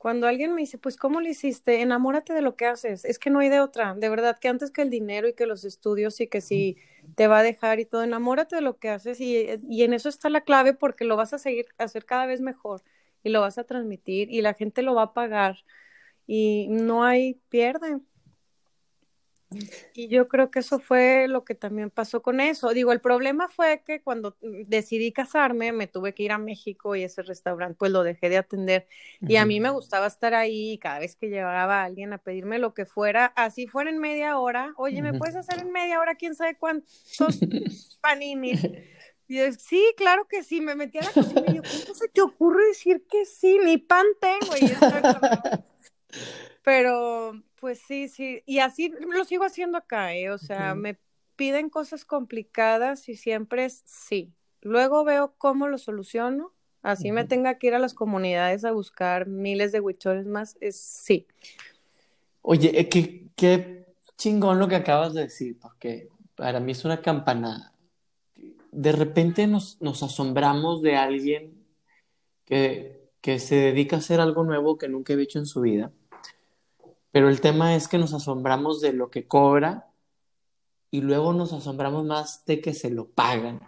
[0.00, 1.82] cuando alguien me dice, pues, ¿cómo lo hiciste?
[1.82, 3.04] Enamórate de lo que haces.
[3.04, 3.94] Es que no hay de otra.
[3.94, 6.78] De verdad que antes que el dinero y que los estudios y que si
[7.16, 10.08] te va a dejar y todo, enamórate de lo que haces y, y en eso
[10.08, 12.82] está la clave porque lo vas a seguir a hacer cada vez mejor
[13.22, 15.58] y lo vas a transmitir y la gente lo va a pagar
[16.26, 18.00] y no hay pierde.
[19.94, 22.70] Y yo creo que eso fue lo que también pasó con eso.
[22.70, 27.02] Digo, el problema fue que cuando decidí casarme me tuve que ir a México y
[27.02, 28.86] ese restaurante pues lo dejé de atender
[29.20, 32.58] y a mí me gustaba estar ahí y cada vez que llegaba alguien a pedirme
[32.58, 36.14] lo que fuera, así fuera en media hora, oye, ¿me puedes hacer en media hora
[36.14, 37.40] quién sabe cuántos
[38.00, 38.64] paninis?
[39.26, 42.08] Y yo, sí, claro que sí, me metí a la cocina y yo, ¿cómo se
[42.08, 43.58] te ocurre decir que sí?
[43.64, 44.56] Ni pan tengo.
[44.56, 44.66] Y
[46.62, 50.30] Pero, pues sí, sí, y así lo sigo haciendo acá, ¿eh?
[50.30, 50.98] O sea, me
[51.36, 54.32] piden cosas complicadas y siempre es sí.
[54.60, 59.26] Luego veo cómo lo soluciono, así me tenga que ir a las comunidades a buscar
[59.26, 61.26] miles de huicholes más, es sí.
[62.42, 63.86] Oye, eh, qué, qué
[64.18, 67.72] chingón lo que acabas de decir, porque para mí es una campanada.
[68.70, 71.64] De repente nos, nos asombramos de alguien
[72.44, 75.90] que, que se dedica a hacer algo nuevo que nunca he hecho en su vida
[77.12, 79.90] pero el tema es que nos asombramos de lo que cobra
[80.90, 83.60] y luego nos asombramos más de que se lo pagan.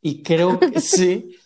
[0.00, 1.36] Y creo que sí.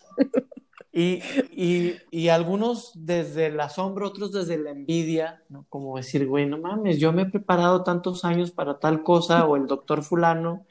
[0.91, 5.65] Y, y, y, algunos desde el asombro, otros desde la envidia, ¿no?
[5.69, 9.55] Como decir, güey, no mames, yo me he preparado tantos años para tal cosa, o
[9.55, 10.65] el doctor fulano,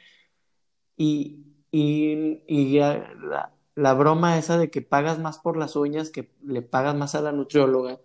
[0.96, 6.30] y, y, y la, la, broma esa de que pagas más por las uñas que
[6.44, 8.00] le pagas más a la nutrióloga.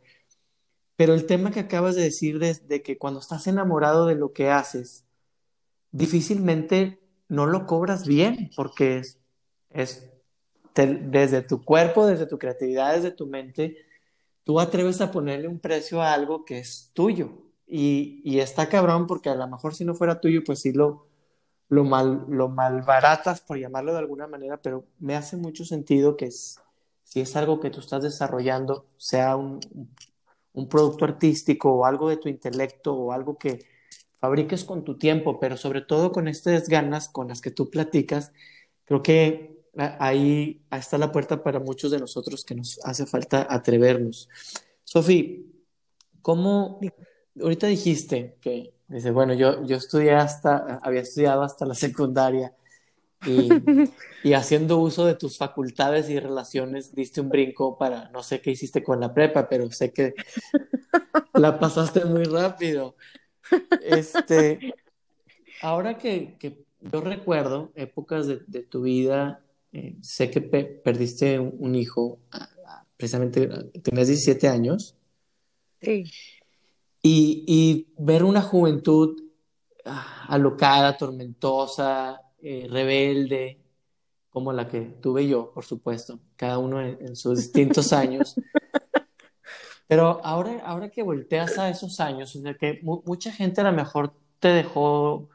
[0.95, 4.49] Pero el tema que acabas de decir de, que cuando estás enamorado de lo que
[4.49, 5.05] haces,
[5.91, 9.19] difícilmente no lo cobras bien, porque es,
[9.71, 10.09] es
[10.75, 13.77] desde tu cuerpo, desde tu creatividad, desde tu mente,
[14.43, 17.43] tú atreves a ponerle un precio a algo que es tuyo.
[17.65, 21.07] Y, está cabrón porque a lo mejor si no fuera tuyo, pues sí lo,
[21.69, 26.29] lo, mal, lo malbaratas, por llamarlo de alguna manera, pero me hace mucho sentido que
[26.31, 29.59] si es algo que tú estás desarrollando, sea un,
[30.53, 33.65] un producto artístico o algo de tu intelecto o algo que
[34.19, 38.31] fabriques con tu tiempo, pero sobre todo con estas ganas con las que tú platicas,
[38.85, 44.29] creo que ahí está la puerta para muchos de nosotros que nos hace falta atrevernos.
[44.83, 45.51] Sofi,
[46.21, 46.79] ¿cómo
[47.41, 52.53] ahorita dijiste que dice, bueno, yo, yo estudié hasta, había estudiado hasta la secundaria
[54.23, 58.51] y, haciendo uso de tus facultades y relaciones diste un brinco para, no sé qué
[58.51, 60.13] hiciste con la prepa, pero sé que
[61.33, 62.95] la pasaste muy rápido.
[63.81, 64.73] Este,
[65.61, 66.37] ahora que,
[66.81, 72.19] yo recuerdo épocas de, tu vida, eh, sé que perdiste un, hijo,
[72.97, 73.47] precisamente
[73.81, 74.95] tenías 17 años.
[75.81, 76.05] Sí.
[77.01, 79.21] Y, y ver una juventud
[79.85, 83.63] ah, alocada, tormentosa, eh, rebelde,
[84.29, 88.35] como la que tuve yo, por supuesto, cada uno en, sus distintos años.
[89.87, 93.71] Pero ahora, ahora que volteas a esos años, en el que mucha gente a lo
[93.71, 95.29] mejor te dejó,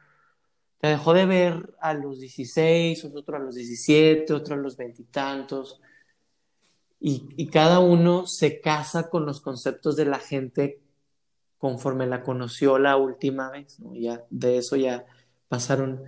[0.80, 5.80] te dejó de ver a los 16, otro a los 17, otro a los veintitantos,
[7.00, 10.82] y, y, cada uno se casa con los conceptos de la gente
[11.56, 13.94] conforme la conoció la última vez, ¿no?
[13.94, 15.06] Ya de eso ya
[15.48, 16.02] pasaron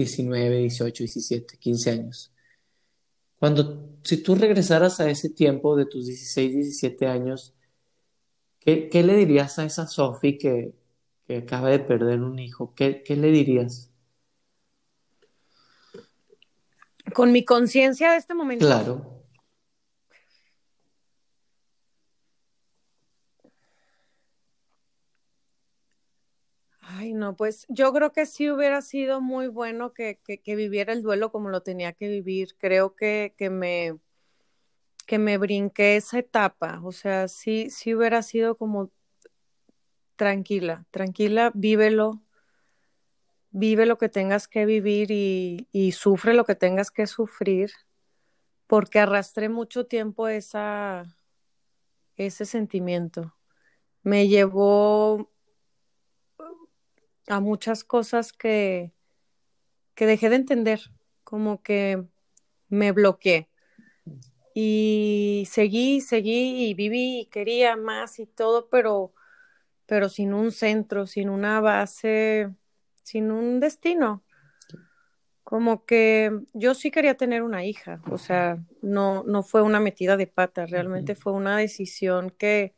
[0.00, 2.32] 19, 18, 17, 15 años.
[3.38, 7.54] Cuando, si tú regresaras a ese tiempo de tus 16, 17 años,
[8.60, 10.74] ¿qué, qué le dirías a esa Sophie que,
[11.26, 12.74] que, acaba de perder un hijo?
[12.74, 13.90] ¿Qué, qué le dirías?
[17.14, 18.66] Con mi conciencia de este momento.
[18.66, 19.19] Claro.
[27.00, 31.00] Ay, no, pues yo creo que sí hubiera sido muy bueno que, que, viviera el
[31.00, 32.54] duelo como lo tenía que vivir.
[32.58, 33.96] Creo que, que, me,
[35.06, 36.78] que me brinqué esa etapa.
[36.84, 38.90] O sea, sí, sí hubiera sido como
[40.16, 42.20] tranquila, tranquila, vívelo,
[43.50, 47.70] vive lo que tengas que vivir y, y sufre lo que tengas que sufrir,
[48.66, 51.16] porque arrastré mucho tiempo esa,
[52.16, 53.34] ese sentimiento.
[54.02, 55.30] Me llevó
[57.30, 58.92] a muchas cosas que,
[59.94, 60.80] que dejé de entender,
[61.22, 62.02] como que
[62.68, 63.48] me bloqueé.
[64.52, 69.14] Y seguí, seguí y viví y quería más y todo, pero,
[69.86, 72.50] pero sin un centro, sin una base,
[73.04, 74.24] sin un destino.
[75.44, 80.16] Como que yo sí quería tener una hija, o sea, no, no fue una metida
[80.16, 82.74] de pata, realmente fue una decisión que,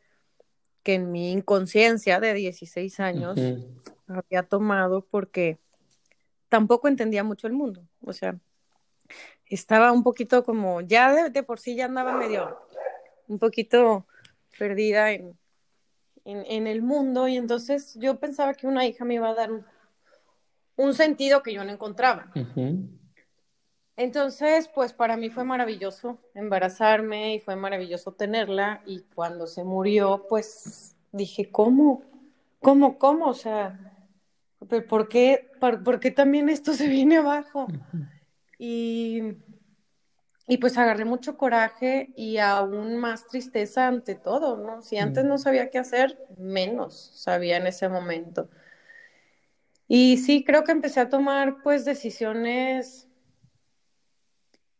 [0.82, 3.38] que en mi inconsciencia de 16 años
[4.18, 5.58] había tomado porque
[6.48, 8.38] tampoco entendía mucho el mundo, o sea,
[9.46, 12.58] estaba un poquito como, ya de, por sí ya andaba medio,
[13.28, 14.06] un poquito
[14.58, 15.38] perdida en,
[16.24, 19.50] en, el mundo y entonces yo pensaba que una hija me iba a dar
[20.76, 22.32] un, sentido que yo no encontraba.
[23.96, 30.26] Entonces, pues para mí fue maravilloso embarazarme y fue maravilloso tenerla y cuando se murió,
[30.28, 32.02] pues dije, ¿cómo?
[32.60, 32.98] ¿Cómo?
[32.98, 33.26] ¿Cómo?
[33.28, 33.91] O sea,
[34.88, 37.66] ¿por qué, por, qué también esto se viene abajo?
[38.58, 39.36] Y,
[40.46, 44.82] y pues agarré mucho coraje y aún más tristeza ante todo, ¿no?
[44.82, 48.48] Si antes no sabía qué hacer, menos sabía en ese momento.
[49.88, 53.08] Y sí, creo que empecé a tomar pues decisiones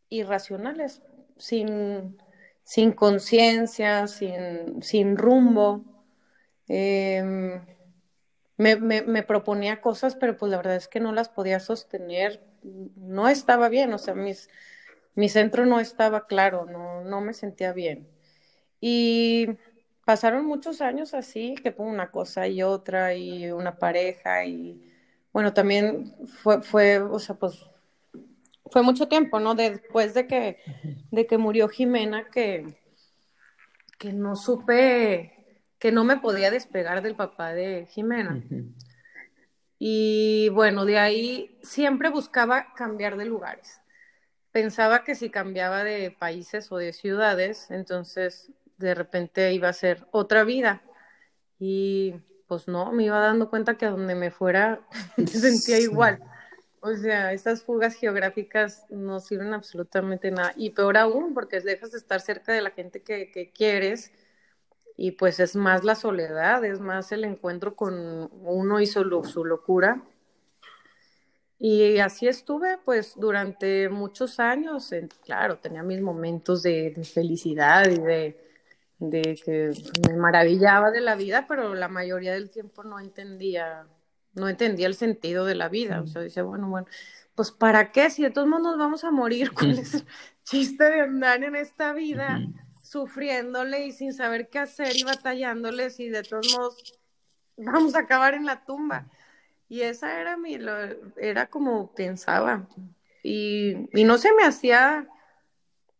[0.09, 1.01] irracionales,
[1.37, 2.17] sin,
[2.63, 5.83] sin conciencia, sin, sin rumbo.
[6.67, 7.61] Em,
[8.63, 12.41] me, me, me, proponía cosas, pero pues la verdad es que no las podía sostener
[12.95, 14.49] no estaba bien, o sea, mis,
[15.15, 18.07] mi centro no estaba claro, no, no me sentía bien.
[18.79, 19.49] Y
[20.05, 24.81] pasaron muchos años así, que fue una cosa y otra, y una pareja, y
[25.31, 27.65] bueno, también fue, fue, o sea, pues
[28.71, 29.55] fue mucho tiempo, ¿no?
[29.55, 30.57] Después de que,
[31.11, 32.75] de que murió Jimena, que,
[33.99, 35.32] que no supe,
[35.83, 38.41] que no me podía despegar del papá de Jimena.
[39.77, 43.81] Y bueno, de ahí siempre buscaba cambiar de lugares.
[44.53, 50.07] Pensaba que si cambiaba de países o de ciudades, entonces de repente iba a ser
[50.11, 50.83] otra vida.
[51.59, 52.13] Y
[52.47, 56.23] pues no, me iba dando cuenta que a donde me fuera me sentía igual.
[56.79, 60.53] O sea, esas fugas geográficas no sirven absolutamente nada.
[60.55, 64.13] Y peor aún, porque dejas de estar cerca de la gente que, que quieres
[64.95, 69.45] y pues es más la soledad, es más el encuentro con uno y su, su
[69.45, 70.03] locura.
[71.59, 74.91] Y así estuve pues durante muchos años,
[75.23, 78.37] claro, tenía mis momentos de, felicidad y de,
[78.99, 79.71] de, que
[80.09, 83.87] me maravillaba de la vida, pero la mayoría del tiempo no entendía,
[84.33, 86.01] no entendía el sentido de la vida.
[86.01, 86.87] O sea, dice, bueno, bueno,
[87.33, 88.09] pues ¿para qué?
[88.09, 90.05] Si de todos modos nos vamos a morir, ¿cuál es el
[90.43, 92.41] chiste de andar en esta vida?
[92.93, 97.01] Sufriéndole y sin saber qué hacer y batallándoles y de todos modos
[97.57, 99.09] vamos a acabar en la tumba.
[99.67, 100.75] Y esa era mi, lo,
[101.17, 102.67] era como pensaba.
[103.23, 105.07] Y, y no se me hacía,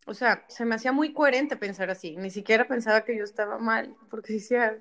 [0.06, 2.16] o sea, se me hacía muy coherente pensar así.
[2.16, 4.78] Ni siquiera pensaba que yo estaba mal, porque decía,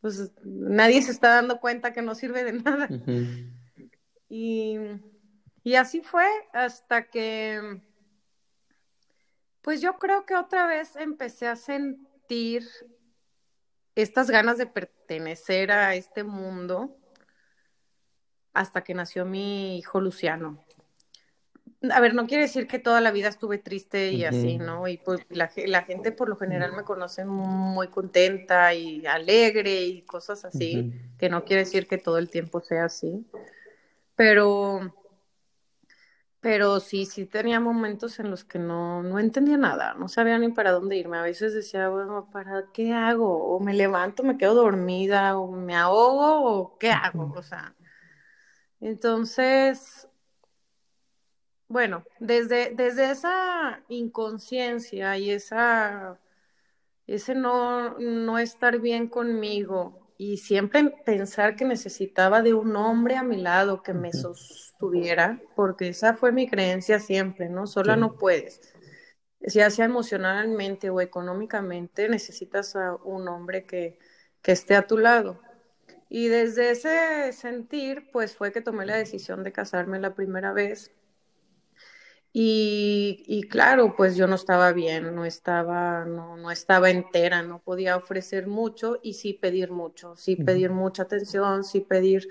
[0.00, 2.88] pues nadie se está dando cuenta que no sirve de nada.
[4.30, 4.78] y,
[5.62, 7.82] y así fue hasta que
[9.62, 12.66] pues yo creo que otra vez empecé a sentir
[13.94, 16.96] estas ganas de pertenecer a este mundo
[18.52, 20.64] hasta que nació mi hijo Luciano.
[21.90, 24.86] A ver, no quiere decir que toda la vida estuve triste y así, ¿no?
[24.86, 30.44] Y pues la, gente por lo general me conoce muy contenta y alegre y cosas
[30.44, 33.24] así, que no quiere decir que todo el tiempo sea así.
[34.14, 34.94] Pero
[36.40, 40.48] pero sí, sí tenía momentos en los que no, no entendía nada, no sabía ni
[40.52, 41.18] para dónde irme.
[41.18, 43.54] A veces decía, bueno, ¿para qué hago?
[43.56, 47.74] O me levanto, me quedo dormida, o me ahogo, o qué hago, o sea.
[48.80, 50.08] Entonces,
[51.68, 56.18] bueno, desde, desde esa inconsciencia y esa,
[57.06, 63.22] ese no, no estar bien conmigo y siempre pensar que necesitaba de un hombre a
[63.22, 67.66] mi lado que me sostuviera, porque esa fue mi creencia siempre, ¿no?
[67.66, 68.60] Sola no puedes.
[69.40, 73.98] Ya sea emocionalmente o económicamente, necesitas a un hombre que,
[74.42, 75.40] que esté a tu lado.
[76.10, 80.92] Y desde ese sentir, pues fue que tomé la decisión de casarme la primera vez
[82.32, 87.96] y, claro, pues yo no estaba bien, no estaba, no, no, estaba entera, no podía
[87.96, 92.28] ofrecer mucho y sí pedir mucho, sí pedir mucha atención, sí pedir,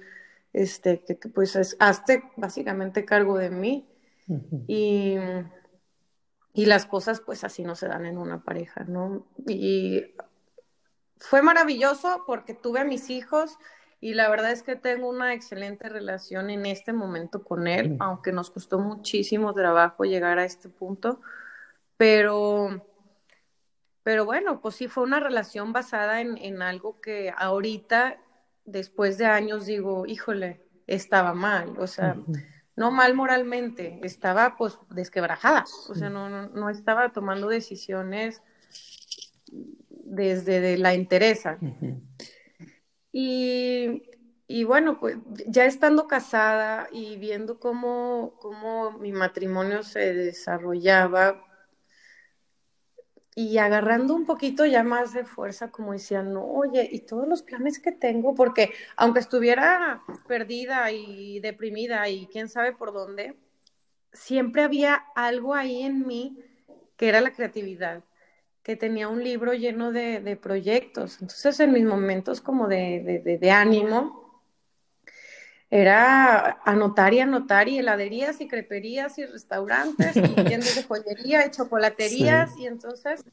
[0.54, 3.88] este, que, pues hazte básicamente cargo de mí.
[4.68, 5.16] y,
[6.54, 9.26] y las cosas pues así no se dan en una pareja, ¿no?
[9.48, 10.14] Y
[11.18, 13.58] fue maravilloso porque tuve a mis hijos
[14.02, 18.32] y la verdad es que tengo una excelente relación en este momento con él, aunque
[18.32, 21.20] nos costó muchísimo trabajo llegar a este punto,
[21.98, 22.86] pero,
[24.04, 28.18] pero bueno, pues sí fue una relación basada en, en algo que ahorita
[28.64, 32.16] después de años digo, híjole, estaba mal, o sea,
[32.76, 38.42] no mal moralmente, estaba pues desquebrajada, o sea, no, no, no estaba tomando decisiones
[39.52, 41.58] desde la interesa.
[43.12, 44.04] Y,
[44.48, 51.44] y, bueno, pues ya estando casada y viendo cómo, cómo mi matrimonio se desarrollaba,
[53.40, 57.42] y agarrando un poquito ya más de fuerza, como decía, no, oye, y todos los
[57.42, 63.38] planes que tengo, porque aunque estuviera perdida y deprimida y quién sabe por dónde,
[64.12, 66.38] siempre había algo ahí en mí
[66.98, 68.04] que era la creatividad,
[68.64, 71.22] que tenía un libro lleno de, proyectos.
[71.22, 74.20] Entonces, en mis momentos como de, de ánimo,
[75.72, 81.52] era anotar y anotar y heladerías y creperías y restaurantes y tiendas de joyería y
[81.52, 82.58] chocolaterías.
[82.58, 83.24] Y entonces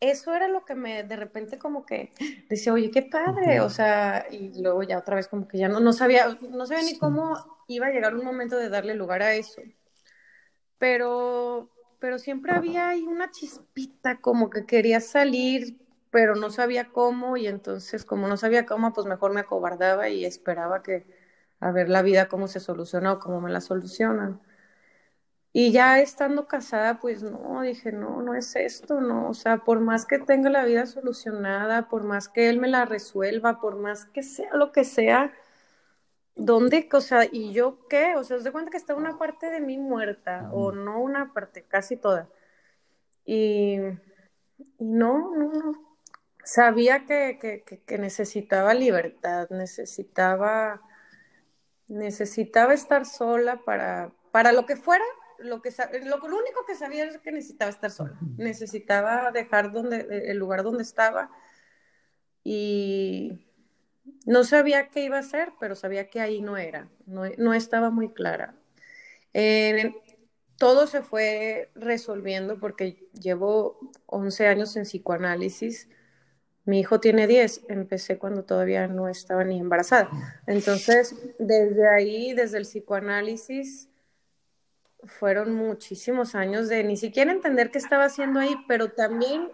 [0.00, 2.12] eso era lo que me de repente como que
[2.48, 5.78] decía, oye, qué padre, o sea, y luego ya otra vez como que ya no,
[5.78, 7.36] no sabía, no sabía ni cómo
[7.68, 9.62] iba a llegar un momento de darle lugar a eso.
[10.78, 11.70] Pero,
[12.00, 15.78] pero siempre había ahí una chispita como que quería salir,
[16.10, 20.24] pero no sabía cómo y entonces como no sabía cómo, pues mejor me acobardaba y
[20.24, 21.06] esperaba que,
[21.60, 24.40] a ver la vida cómo se soluciona o cómo me la solucionan.
[25.52, 29.80] Y ya estando casada, pues no, dije, no, no es esto, no, o sea, por
[29.80, 34.04] más que tenga la vida solucionada, por más que él me la resuelva, por más
[34.06, 35.32] que sea lo que sea,
[36.36, 38.16] ¿dónde, o sea, y yo qué?
[38.16, 41.32] O sea, os de cuenta que está una parte de mí muerta, o no una
[41.32, 42.28] parte, casi toda.
[43.24, 43.78] Y,
[44.78, 45.96] no, no, no.
[46.44, 50.82] Sabía que, que, que necesitaba libertad, necesitaba
[51.90, 55.04] necesitaba estar sola para, para lo que fuera,
[55.38, 55.70] lo, que,
[56.04, 60.62] lo, lo único que sabía es que necesitaba estar sola, necesitaba dejar donde, el lugar
[60.62, 61.30] donde estaba
[62.44, 63.49] y
[64.26, 68.10] no sabía qué iba a hacer, pero sabía que ahí no era, no, estaba muy
[68.10, 68.54] clara.
[70.56, 75.88] todo se fue resolviendo porque llevo 11 años en psicoanálisis
[76.64, 80.08] mi hijo tiene 10, empecé cuando todavía no estaba ni embarazada.
[80.46, 83.88] Entonces, desde ahí, desde el psicoanálisis,
[85.04, 89.48] fueron muchísimos años de ni siquiera entender qué estaba haciendo ahí, pero también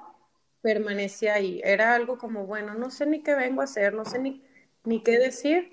[0.67, 1.61] permanecía ahí.
[1.63, 4.43] Era algo como, bueno, no sé ni qué vengo a hacer, no sé ni,
[4.83, 5.71] ni qué decir,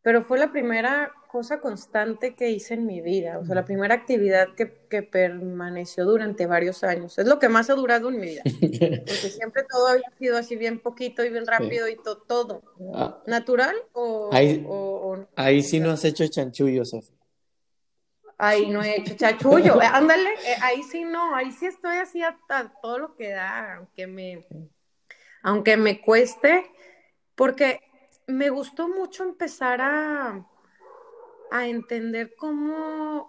[0.00, 3.94] pero fue la primera cosa constante que hice en mi vida, o sea, la primera
[3.94, 7.18] actividad que, que, permaneció durante varios años.
[7.18, 8.42] Es lo que más ha durado en mi vida,
[9.04, 12.62] porque siempre todo había sido así bien poquito y bien rápido y todo.
[12.94, 13.22] Ah.
[13.26, 14.66] ¿Natural o ahí,
[15.36, 17.21] ahí sí no has hecho chanchullo, Sofía.
[18.44, 22.72] Ahí no he hecho chanchullo, ándale, eh, ahí sí no, ahí sí estoy así hasta
[22.80, 24.44] todo lo que da, aunque me,
[25.42, 26.70] aunque me cueste,
[27.36, 27.80] porque
[28.26, 30.44] me gustó mucho empezar a
[31.52, 33.28] a entender cómo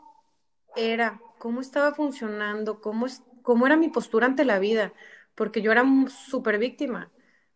[0.77, 3.05] era, cómo estaba funcionando, cómo,
[3.41, 4.93] cómo era mi postura ante la vida,
[5.35, 7.11] porque yo era súper víctima.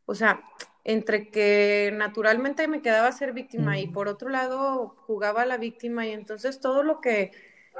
[0.06, 0.44] O sea,
[0.88, 6.08] entre que naturalmente me quedaba ser víctima y por otro lado jugaba a la víctima
[6.08, 7.34] y entonces todo lo que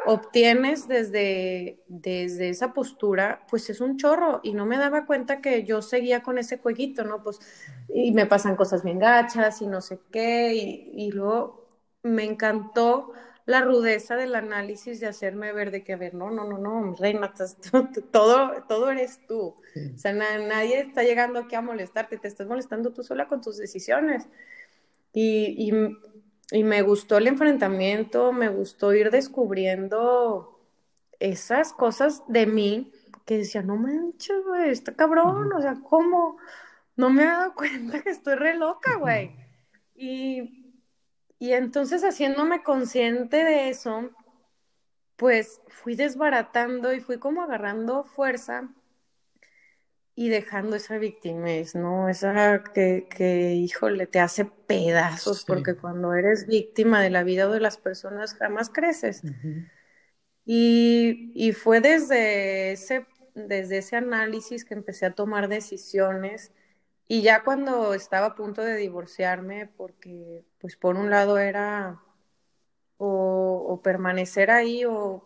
[0.06, 5.64] obtienes desde, desde esa postura, pues es un chorro y no me daba cuenta que
[5.66, 7.24] yo seguía con ese jueguito, ¿no?
[7.24, 7.40] Pues
[7.90, 11.68] y me pasan cosas bien gachas y no sé qué y, y luego
[12.04, 13.14] me encantó
[13.48, 16.94] la rudeza del análisis de hacerme ver de que, a ver, no, no, no, no,
[16.96, 17.34] reina,
[18.12, 19.56] todo, todo eres tú.
[19.96, 23.58] O sea, nadie está llegando aquí a molestarte, te estás molestando tú sola con tus
[23.58, 24.28] decisiones.
[25.14, 25.72] Y,
[26.52, 30.60] y, me gustó el enfrentamiento, me gustó ir descubriendo
[31.20, 32.92] esas cosas de mí
[33.26, 36.38] que decía, no manches, güey, está cabrón, o sea, ¿cómo?
[36.98, 39.38] No me he dado cuenta que estoy re loca, güey.
[39.96, 40.67] Y
[41.40, 44.10] y entonces haciéndome consciente de eso,
[45.16, 48.70] pues fui desbaratando y fui como agarrando fuerza
[50.16, 52.10] y dejando esa victimez, ¿no?
[52.10, 57.60] Esa que, que híjole, te hace pedazos, porque cuando eres víctima de la vida de
[57.60, 59.22] las personas jamás creces.
[60.44, 66.52] y, y, fue desde ese, desde ese análisis que empecé a tomar decisiones
[67.08, 72.02] y ya cuando estaba a punto de divorciarme, porque pues por un lado era
[72.98, 75.24] o, permanecer ahí o,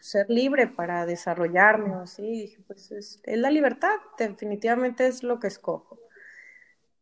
[0.00, 5.48] ser libre para desarrollarme o así, dije, pues es, la libertad, definitivamente es lo que
[5.48, 5.98] escojo.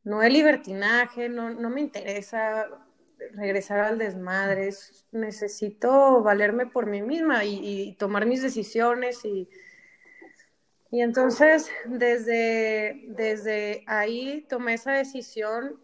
[0.05, 2.68] No es libertinaje, no, no me interesa
[3.34, 4.70] regresar al desmadre,
[5.11, 9.49] necesito valerme por mí misma y, y tomar mis decisiones y
[10.93, 15.80] y entonces, desde, desde ahí tomé esa decisión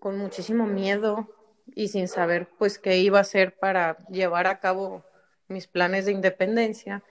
[0.00, 1.28] con muchísimo miedo
[1.74, 5.04] y sin saber pues qué iba a hacer para llevar a cabo
[5.48, 7.04] mis planes de independencia.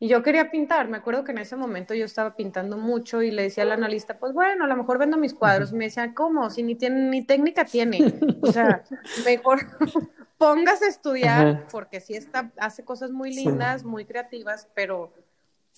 [0.00, 3.30] Y yo quería pintar, me acuerdo que en ese momento yo estaba pintando mucho y
[3.30, 5.74] le decía al analista, pues bueno, a lo mejor vendo mis cuadros.
[5.74, 6.48] me decía, ¿cómo?
[6.48, 8.14] Si ni, tiene, ni técnica tiene.
[8.40, 8.82] O sea,
[9.26, 9.58] mejor
[10.38, 15.12] póngase a estudiar, porque sí está, hace cosas muy lindas, muy creativas, pero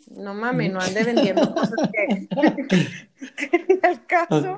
[0.09, 2.29] no mames, no ande vendiendo cosas que,
[3.83, 4.57] el caso.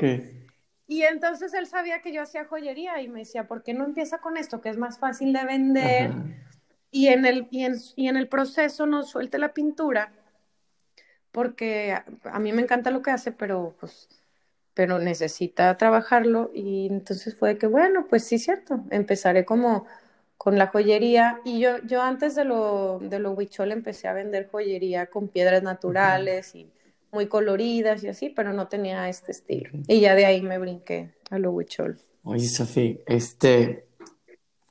[0.86, 4.18] Y entonces él sabía que yo hacía joyería y me decía, ¿por qué no empieza
[4.18, 6.12] con esto que es más fácil de vender?
[6.90, 10.12] Y en, el, y en, y, en, el proceso no suelte la pintura,
[11.30, 14.08] porque a, mí me encanta lo que hace, pero pues
[14.74, 19.86] pero necesita trabajarlo y entonces fue que bueno, pues sí cierto, empezaré como
[20.42, 24.48] con la joyería y yo yo antes de lo de lo huichol empecé a vender
[24.50, 26.68] joyería con piedras naturales y
[27.12, 29.70] muy coloridas y así, pero no tenía este estilo.
[29.86, 31.96] Y ya de ahí me brinqué a lo huichol.
[32.24, 33.86] Oye, Sofía, este,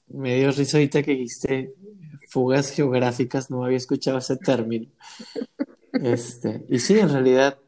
[0.08, 1.74] me dio risa ahorita que dijiste
[2.28, 4.88] fugas geográficas, no había escuchado ese término.
[5.94, 7.60] Este, y sí, en realidad,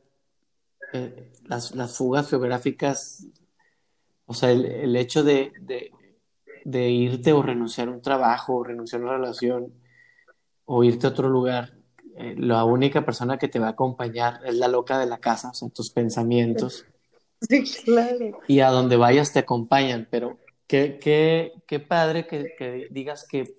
[0.92, 3.28] eh, las, las, fugas geográficas,
[4.26, 5.92] o sea, el, hecho de, de,
[6.64, 9.74] de, irte o renunciar a un trabajo, o renunciar a una relación,
[10.66, 11.74] o irte a otro lugar,
[12.16, 15.54] eh, la única persona que te va a acompañar es la loca de la casa,
[15.54, 16.86] son tus pensamientos.
[17.50, 18.40] Sí, claro.
[18.48, 23.58] Y a donde vayas te acompañan, pero qué, qué, qué padre que, que, digas que,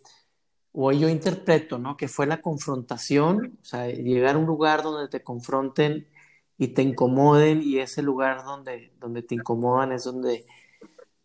[0.72, 1.94] o yo interpreto, ¿no?
[1.94, 6.08] Que fue la confrontación, o sea, llegar a un lugar donde te confronten
[6.56, 10.46] y te incomoden y ese lugar donde, donde te incomodan es donde,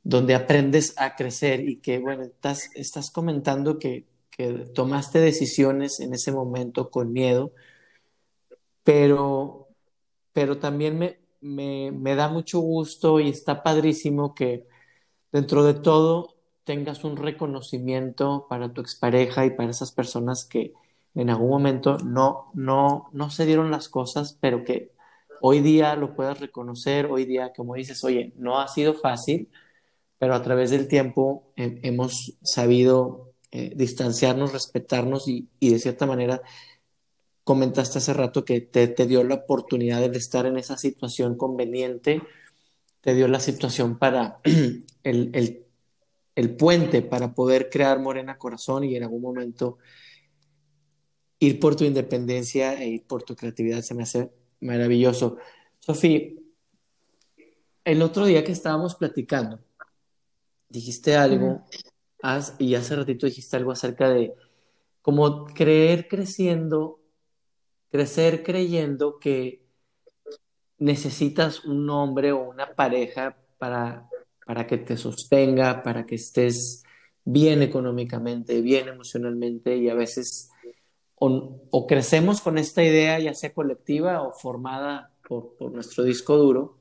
[0.09, 6.13] donde aprendes a crecer y que, bueno, estás, estás comentando que que tomaste decisiones en
[6.13, 7.51] ese momento con miedo,
[8.83, 9.67] pero,
[10.33, 14.67] pero también me, me, me da mucho gusto y está padrísimo que
[15.31, 16.35] dentro de todo
[16.65, 20.73] tengas un reconocimiento para tu expareja y para esas personas que
[21.15, 24.91] en algún momento no, no, no se dieron las cosas, pero que
[25.41, 29.49] hoy día lo puedas reconocer, hoy día, como dices, oye, no ha sido fácil,
[30.19, 36.41] pero a través del tiempo hemos sabido eh, distanciarnos, respetarnos y, de cierta manera
[37.43, 42.21] comentaste hace rato que te, dio la oportunidad de estar en esa situación conveniente,
[43.01, 44.39] te dio la situación para
[45.03, 45.65] el,
[46.35, 49.79] el, puente para poder crear Morena Corazón y en algún momento
[51.39, 55.37] ir por tu independencia e ir por tu creatividad se me hace maravilloso.
[55.79, 56.21] Sofía,
[57.83, 59.59] el otro día que estábamos platicando,
[60.69, 61.65] dijiste algo
[62.57, 64.33] y hace ratito dijiste algo acerca de
[65.01, 66.99] como creer creciendo,
[67.89, 69.65] crecer creyendo que
[70.77, 74.07] necesitas un hombre o una pareja para,
[74.45, 76.83] para que te sostenga, para que estés
[77.25, 80.51] bien económicamente, bien emocionalmente y a veces
[81.15, 86.37] o, o crecemos con esta idea ya sea colectiva o formada por, por nuestro disco
[86.37, 86.78] duro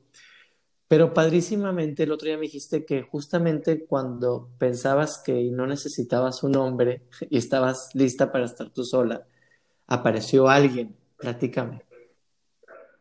[0.89, 6.55] pero padrísimamente el otro día me dijiste que justamente cuando pensabas que no necesitabas un
[6.55, 9.23] hombre y estabas lista para estar tú sola,
[9.85, 10.95] apareció alguien.
[11.17, 11.83] Platícame.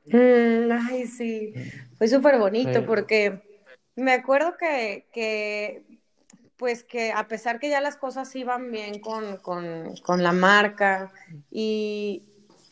[0.04, 1.54] Mm, ay, sí,
[1.96, 3.40] fue súper bonito porque
[3.96, 5.82] me acuerdo que, que,
[6.58, 11.10] pues que a pesar que ya las cosas iban bien con, con, con la marca
[11.50, 12.22] y,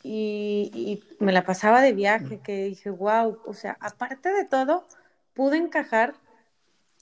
[0.03, 4.87] y, y, me la pasaba de viaje, que dije, wow, o sea, aparte de todo,
[5.37, 6.15] pude encajar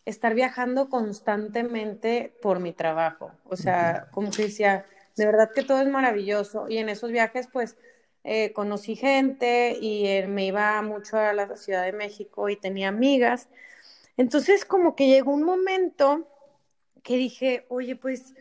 [0.05, 3.33] estar viajando constantemente por mi trabajo.
[3.45, 4.85] O sea, como que decía,
[5.17, 6.69] de verdad que todo es maravilloso.
[6.69, 7.79] Y en esos viajes, pues,
[8.25, 12.89] eh, conocí gente y eh, me iba mucho a la Ciudad de México y tenía
[12.89, 13.49] amigas.
[14.17, 16.29] Entonces, como que llegó un momento
[17.03, 18.35] que dije, oye, pues,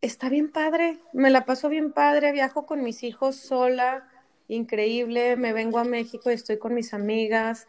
[0.00, 4.08] está bien padre, me la paso bien padre, viajo con mis hijos sola,
[4.48, 7.66] increíble, me vengo a México y estoy con mis amigas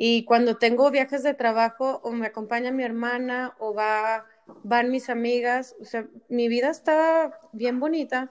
[0.00, 4.26] y cuando tengo viajes de trabajo, o me acompaña mi hermana, o va,
[4.62, 8.30] van mis amigas, o sea, mi vida estaba bien bonita.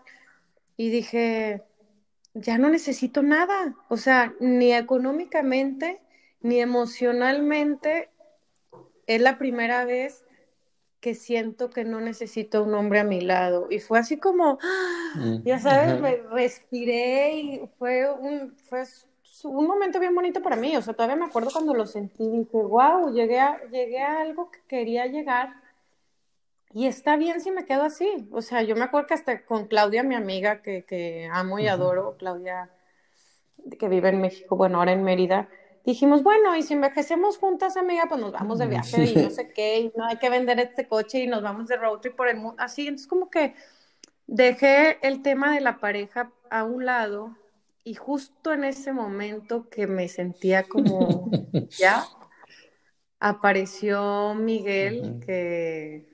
[0.78, 1.64] Y dije,
[2.34, 6.00] ya no necesito nada, o sea, ni económicamente,
[6.40, 8.12] ni emocionalmente.
[9.06, 10.24] Es la primera vez
[11.02, 13.68] que siento que no necesito un hombre a mi lado.
[13.70, 14.58] Y fue así como,
[15.16, 18.84] mm, ya sabes, me respiré y fue un, fue
[19.46, 22.58] un momento bien bonito para mí, o sea, todavía me acuerdo cuando lo sentí, dije,
[22.58, 25.54] wow, llegué a, llegué a algo que quería llegar
[26.74, 29.68] y está bien si me quedo así, o sea, yo me acuerdo que hasta con
[29.68, 32.70] Claudia, mi amiga, que, que amo y adoro, Claudia,
[33.80, 35.50] que vive en México, bueno, ahora en Mérida,
[35.86, 39.52] dijimos, bueno, y si envejecemos juntas, amiga, pues nos vamos de viaje y no sé
[39.54, 42.28] qué, y no hay que vender este coche y nos vamos de road trip por
[42.28, 43.56] el mundo, así, entonces como que
[44.28, 47.36] dejé el tema de la pareja a un lado
[47.88, 51.32] y justo en ese momento que me sentía como
[51.80, 52.06] ya,
[53.18, 56.06] apareció Miguel, que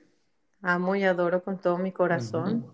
[0.62, 2.70] amo y adoro con todo mi corazón.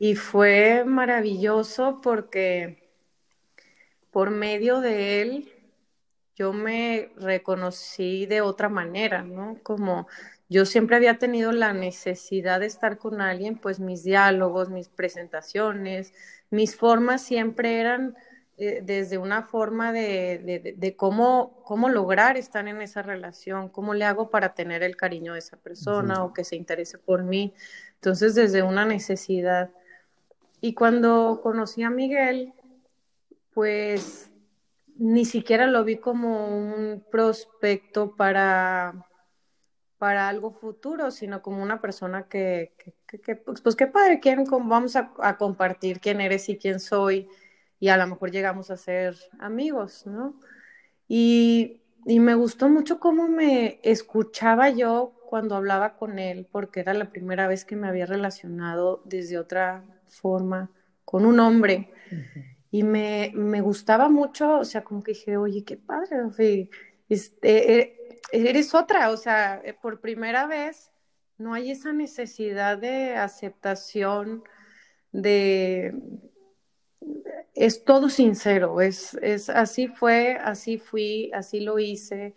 [0.00, 2.90] Y fue maravilloso porque
[4.10, 5.52] por medio de él
[6.34, 9.58] yo me reconocí de otra manera, ¿no?
[9.62, 10.08] Como
[10.48, 16.12] yo siempre había tenido la necesidad de estar con alguien, pues mis diálogos, mis presentaciones,
[16.54, 18.14] mis formas siempre eran
[18.56, 24.30] eh, desde una forma de, cómo, cómo lograr estar en esa relación, cómo le hago
[24.30, 27.52] para tener el cariño de esa persona o que se interese por mí.
[27.94, 29.70] Entonces, desde una necesidad.
[30.60, 32.54] Y cuando conocí a Miguel,
[33.52, 34.30] pues
[34.96, 39.04] ni siquiera lo vi como un prospecto para,
[39.98, 42.74] para algo futuro, sino como una persona que,
[43.44, 47.28] pues, pues, qué padre, ¿quién, vamos a, compartir quién eres y quién soy,
[47.80, 50.40] y a lo mejor llegamos a ser amigos, ¿no?
[51.08, 56.94] Y, y me gustó mucho cómo me escuchaba yo cuando hablaba con él, porque era
[56.94, 60.70] la primera vez que me había relacionado desde otra forma
[61.04, 61.90] con un hombre
[62.70, 66.68] y me, me, gustaba mucho, o sea, como que dije, oye, qué padre,
[67.08, 70.92] este, eh, eres otra, o sea, eh, por primera vez
[71.38, 74.44] no hay esa necesidad de aceptación,
[75.12, 75.94] de...
[77.54, 82.34] Es todo sincero, es, es así fue, así fui, así lo hice.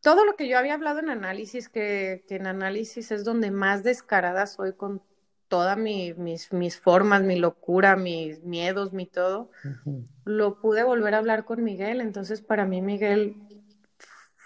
[0.00, 3.82] Todo lo que yo había hablado en análisis, que, que en análisis es donde más
[3.82, 5.02] descarada soy con
[5.50, 6.16] todas mis,
[6.52, 9.50] mis, formas, mi locura, mis miedos, mi todo,
[10.24, 12.00] lo pude volver a hablar con Miguel.
[12.00, 13.34] Entonces, para mí, Miguel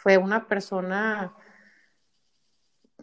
[0.05, 1.34] fue una persona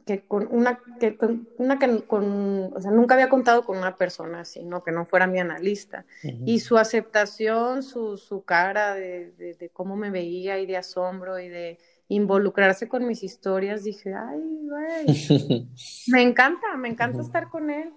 [0.06, 3.98] que con una que con una que con, o sea, nunca había contado con una
[3.98, 4.84] persona así, ¿no?
[4.84, 6.06] Que no fuera mi analista.
[6.46, 11.50] Y su aceptación, su, su cara de, de, cómo me veía y de asombro y
[11.50, 14.40] de involucrarse con mis historias, dije, ay,
[14.70, 15.68] güey,
[16.08, 17.92] me encanta, me encanta estar con él.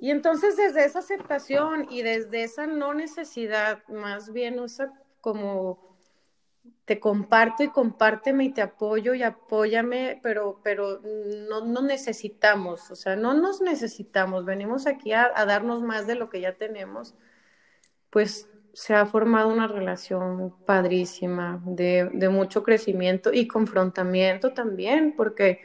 [0.00, 5.91] Y entonces desde esa aceptación y desde esa no necesidad, más bien usa como
[7.00, 11.00] comparto y compárteme y te apoyo y apóyame, pero, pero
[11.48, 16.14] no, no necesitamos, o sea, no nos necesitamos, venimos aquí a, a darnos más de
[16.14, 17.14] lo que ya tenemos,
[18.10, 25.60] pues se ha formado una relación padrísima, de, de, mucho crecimiento y confrontamiento también, porque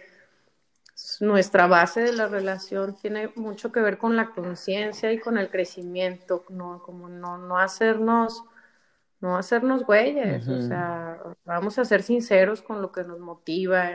[1.21, 5.49] nuestra base de la relación tiene mucho que ver con la conciencia y con el
[5.49, 8.43] crecimiento, no, como no, no hacernos,
[9.19, 13.89] no hacernos güeyes, o sea, vamos a ser sinceros con lo que nos motiva,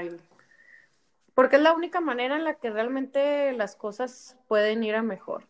[1.34, 5.46] porque es la única manera en la que realmente las cosas pueden ir a mejor.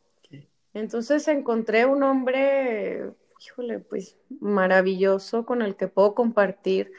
[0.74, 3.12] Entonces encontré un hombre
[3.44, 6.92] híjole, pues maravilloso con el que puedo compartir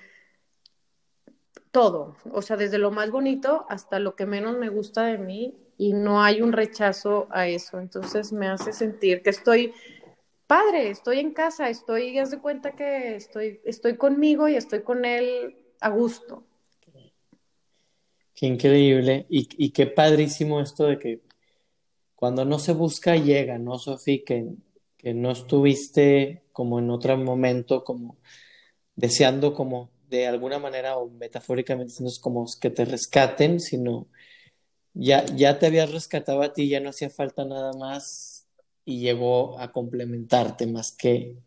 [1.71, 5.57] todo, o sea, desde lo más bonito hasta lo que menos me gusta de mí
[5.77, 9.73] y no hay un rechazo a eso, entonces me hace sentir que estoy
[10.53, 15.03] padre, estoy en casa, estoy, haz de cuenta que estoy, estoy conmigo y estoy con
[15.03, 16.43] él a gusto.
[18.35, 21.21] Qué increíble y, y qué padrísimo esto de que
[22.15, 24.19] cuando no se busca llega, ¿no, Sofía?
[24.25, 24.47] Que
[25.03, 28.15] que no estuviste como en otro momento, como
[28.95, 34.07] deseando como de alguna manera o metafóricamente no como que te rescaten, sino
[34.93, 38.32] ya, ya te habías rescatado a ti, ya no hacía falta nada más
[38.85, 41.37] y llegó a complementarte más que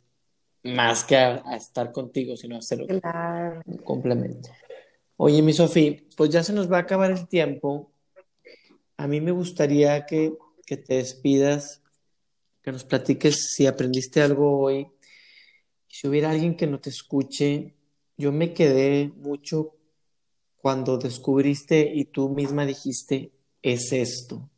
[0.62, 4.50] más que a, estar contigo, sino a hacer un complemento.
[5.16, 7.92] Oye, mi Sofía, pues ya se nos va a acabar el tiempo.
[8.96, 10.32] A mí me gustaría que,
[10.66, 11.82] que te despidas
[12.66, 14.88] que nos platiques si aprendiste algo hoy.
[15.86, 17.76] Si hubiera alguien que no te escuche,
[18.16, 19.76] yo me quedé mucho
[20.56, 23.30] cuando descubriste y tú misma dijiste,
[23.62, 24.50] es esto.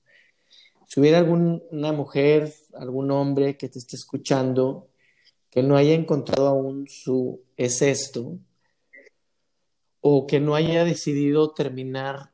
[0.88, 4.88] Si hubiera alguna mujer, algún hombre que te esté escuchando,
[5.50, 8.38] que no haya encontrado aún su es esto,
[10.00, 12.32] o que no haya decidido terminar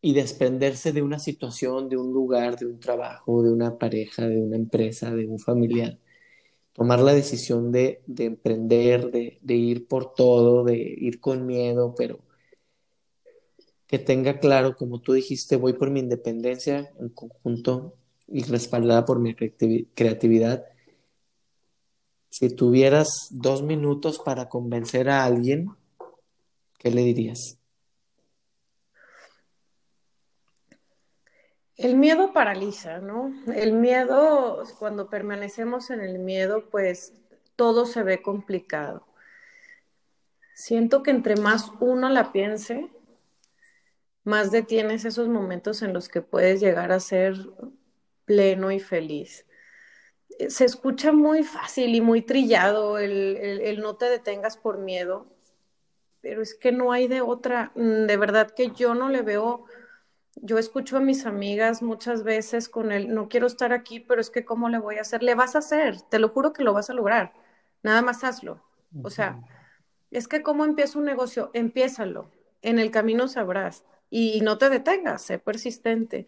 [0.00, 4.40] y desprenderse de una situación, de un lugar, de un trabajo, de una pareja, de
[4.40, 5.98] una empresa, de un familiar.
[6.72, 12.20] Tomar la decisión de, emprender, de, ir por todo, de ir con miedo, pero
[13.90, 17.96] que tenga claro, como tú dijiste, voy por mi independencia en conjunto
[18.28, 20.64] y respaldada por mi creatividad.
[22.28, 25.70] si tuvieras dos minutos para convencer a alguien,
[26.78, 27.58] ¿qué le dirías?
[31.76, 33.34] El miedo paraliza, ¿no?
[33.52, 37.12] El miedo, cuando permanecemos en el miedo, pues
[37.56, 39.04] todo se ve complicado.
[40.54, 42.88] Siento que entre más uno la piense,
[44.24, 47.36] más detienes esos momentos en los que puedes llegar a ser
[48.24, 49.46] pleno y feliz.
[50.48, 55.26] Se escucha muy fácil y muy trillado el, el no te detengas por miedo,
[56.20, 57.72] pero es que no hay de otra.
[57.74, 59.66] De verdad que yo no le veo
[60.42, 64.30] yo escucho a mis amigas muchas veces con el, no quiero estar aquí, pero es
[64.30, 65.22] que ¿cómo le voy a hacer?
[65.22, 67.32] Le vas a hacer, te lo juro que lo vas a lograr,
[67.82, 68.62] nada más hazlo.
[69.02, 69.40] O sea,
[70.10, 71.50] es que ¿cómo empieza un negocio?
[71.52, 72.30] Empiézalo,
[72.62, 76.26] en el camino sabrás y no te detengas, sé persistente.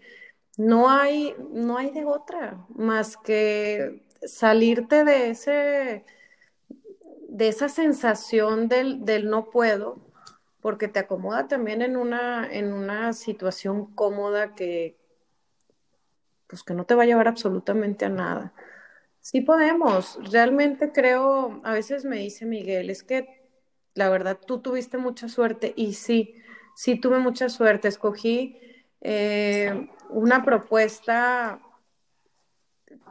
[0.58, 6.04] No hay, no hay de otra más que salirte de ese,
[7.28, 9.96] de esa sensación del, del no puedo
[10.60, 14.96] porque te acomoda también en una, en una situación cómoda que,
[16.46, 18.52] pues que no te va a llevar absolutamente a nada.
[19.20, 23.48] Sí podemos, realmente creo, a veces me dice Miguel, es que
[23.94, 26.36] la verdad tú tuviste mucha suerte y sí,
[26.82, 28.58] sí tuve mucha suerte, escogí
[29.02, 31.60] eh, una propuesta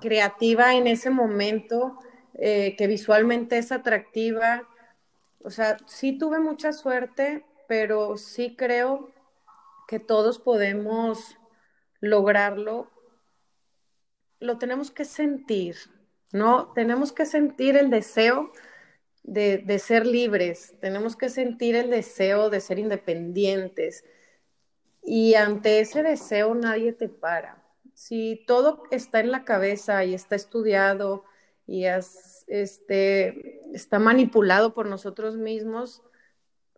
[0.02, 1.98] creativa en ese momento
[2.34, 4.68] eh, que visualmente es atractiva,
[5.42, 9.10] o sea, sí tuve mucha suerte, pero sí creo
[9.88, 11.38] que todos podemos
[12.02, 12.92] lograrlo.
[14.42, 15.78] Lo tenemos que sentir,
[16.34, 16.74] ¿no?
[16.74, 18.52] Tenemos que sentir el deseo
[19.24, 24.04] de, de, ser libres, tenemos que sentir el deseo de ser independientes.
[25.04, 27.64] Y ante ese deseo nadie te para.
[27.94, 31.24] Si todo está en la cabeza y está estudiado
[31.68, 36.02] y este, está manipulado por nosotros mismos,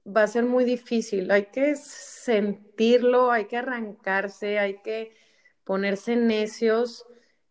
[0.05, 1.31] va a ser muy difícil.
[1.31, 5.15] Hay que sentirlo, hay que arrancarse, hay que
[5.63, 7.05] ponerse necios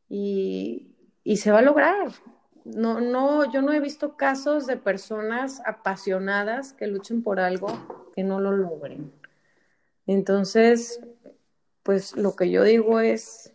[0.08, 2.12] y, y se va a lograr.
[2.64, 8.22] No, no, yo no he visto casos de personas apasionadas que luchen por algo que
[8.22, 9.12] no lo logren.
[10.06, 11.00] Entonces,
[11.82, 13.52] pues lo que yo digo es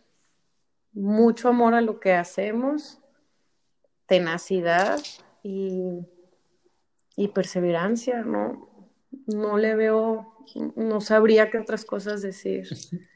[0.92, 2.98] mucho amor a lo que hacemos,
[4.06, 5.00] tenacidad
[5.42, 6.00] y,
[7.16, 8.68] y perseverancia, ¿no?
[9.26, 10.34] No le veo,
[10.76, 12.68] no sabría qué otras cosas decir.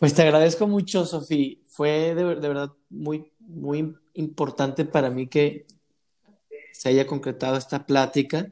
[0.00, 1.58] Pues te agradezco mucho, Sofía.
[1.66, 5.66] Fue de, de, verdad muy, muy importante para mí que
[6.72, 8.50] se haya concretado esta plática.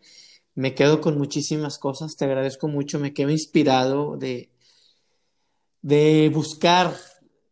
[0.54, 2.16] Me quedo con muchísimas cosas.
[2.16, 2.98] Te agradezco mucho.
[2.98, 4.50] Me quedo inspirado de,
[5.82, 6.94] de buscar,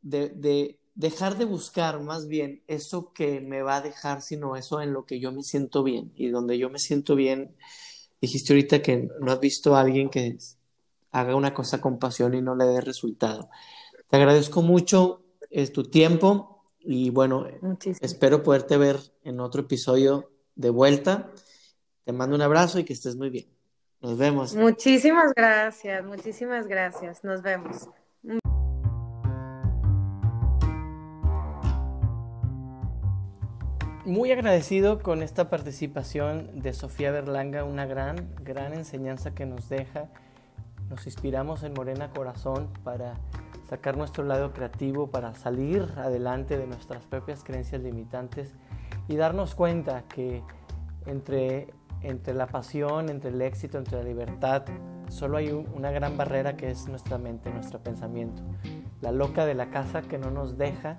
[0.03, 4.81] de, de dejar de buscar más bien eso que me va a dejar, sino eso
[4.81, 6.13] en lo que yo me siento bien.
[6.17, 7.57] Y donde yo me siento bien,
[8.21, 10.37] dijiste ahorita que no has visto a alguien que
[11.13, 13.49] haga una cosa con pasión y no le dé resultado.
[14.09, 16.56] Te agradezco mucho es tu tiempo
[16.87, 17.47] y bueno,
[18.01, 21.33] espero poderte ver en otro episodio de vuelta.
[22.05, 23.47] Te mando un abrazo y que estés muy bien.
[24.01, 24.55] Nos vemos.
[24.55, 27.25] Muchísimas gracias, muchísimas gracias.
[27.25, 27.89] Nos vemos.
[34.07, 40.09] muy agradecido con esta participación de Sofía Berlanga, una gran, gran enseñanza que nos deja.
[40.89, 43.19] Nos inspiramos en Morena Corazón para
[43.69, 48.55] sacar nuestro lado creativo, para salir adelante de nuestras propias creencias limitantes
[49.09, 50.43] y darnos cuenta que
[51.07, 51.69] entre,
[52.03, 54.65] entre la pasión, entre el éxito, entre la libertad,
[55.09, 58.43] solo hay una gran barrera que es nuestra mente, nuestro pensamiento.
[59.01, 60.99] La loca de la casa que no nos deja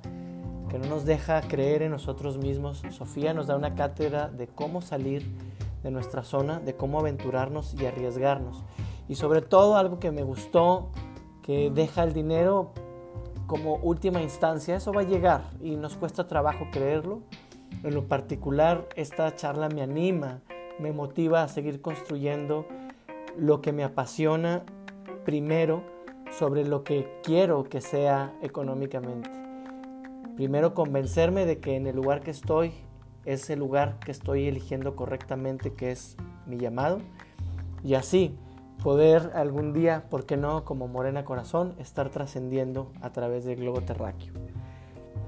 [0.70, 2.84] que no nos deja creer en nosotros mismos.
[2.92, 5.26] Sofía nos da una cátedra de cómo salir
[5.84, 8.64] de nuestra zona, de cómo aventurarnos y arriesgarnos.
[9.08, 10.90] Y sobre todo algo que me gustó,
[11.48, 12.74] que deja el dinero
[13.48, 17.22] como última instancia, eso va a llegar y nos cuesta trabajo creerlo.
[17.84, 20.42] En lo particular, esta charla me anima,
[20.78, 22.68] me motiva a seguir construyendo
[23.38, 24.64] lo que me apasiona
[25.24, 25.84] primero
[26.38, 29.32] sobre lo que quiero que sea económicamente.
[30.36, 32.74] Primero convencerme de que en el lugar que estoy
[33.24, 37.00] es el lugar que estoy eligiendo correctamente, que es mi llamado.
[37.84, 38.38] Y así
[38.84, 40.64] poder algún día, ¿por qué no?
[40.66, 44.34] Como Morena Corazón, estar trascendiendo a través del globo terráqueo.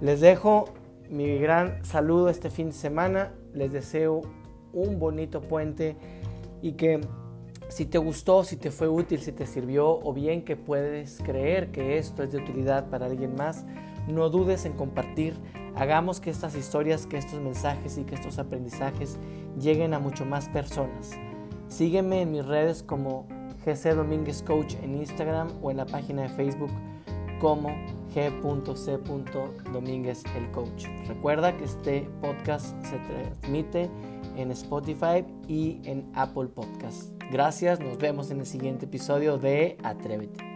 [0.02, 0.66] Les dejo
[1.10, 3.34] mi gran saludo este fin de semana.
[3.54, 4.22] Les deseo
[4.74, 5.96] un bonito puente
[6.62, 7.02] y que
[7.68, 11.72] si te gustó, si te fue útil, si te sirvió o bien que puedes creer
[11.72, 13.66] que esto es de utilidad para alguien más,
[14.08, 15.36] no dudes en compartir
[15.80, 19.18] Hagamos que estas historias, que estos mensajes y que estos aprendizajes
[19.58, 21.12] lleguen a mucho más personas.
[21.70, 23.28] Sígueme en mis redes como
[23.74, 26.72] GC Domínguez Coach en Instagram o en la página de Facebook
[27.40, 27.70] como
[28.14, 28.98] g.c.
[29.72, 30.88] Domínguez el Coach.
[31.08, 33.90] Recuerda que este podcast se transmite
[34.36, 37.12] en Spotify y en Apple Podcast.
[37.32, 40.49] Gracias, nos vemos en el siguiente episodio de Atrévete.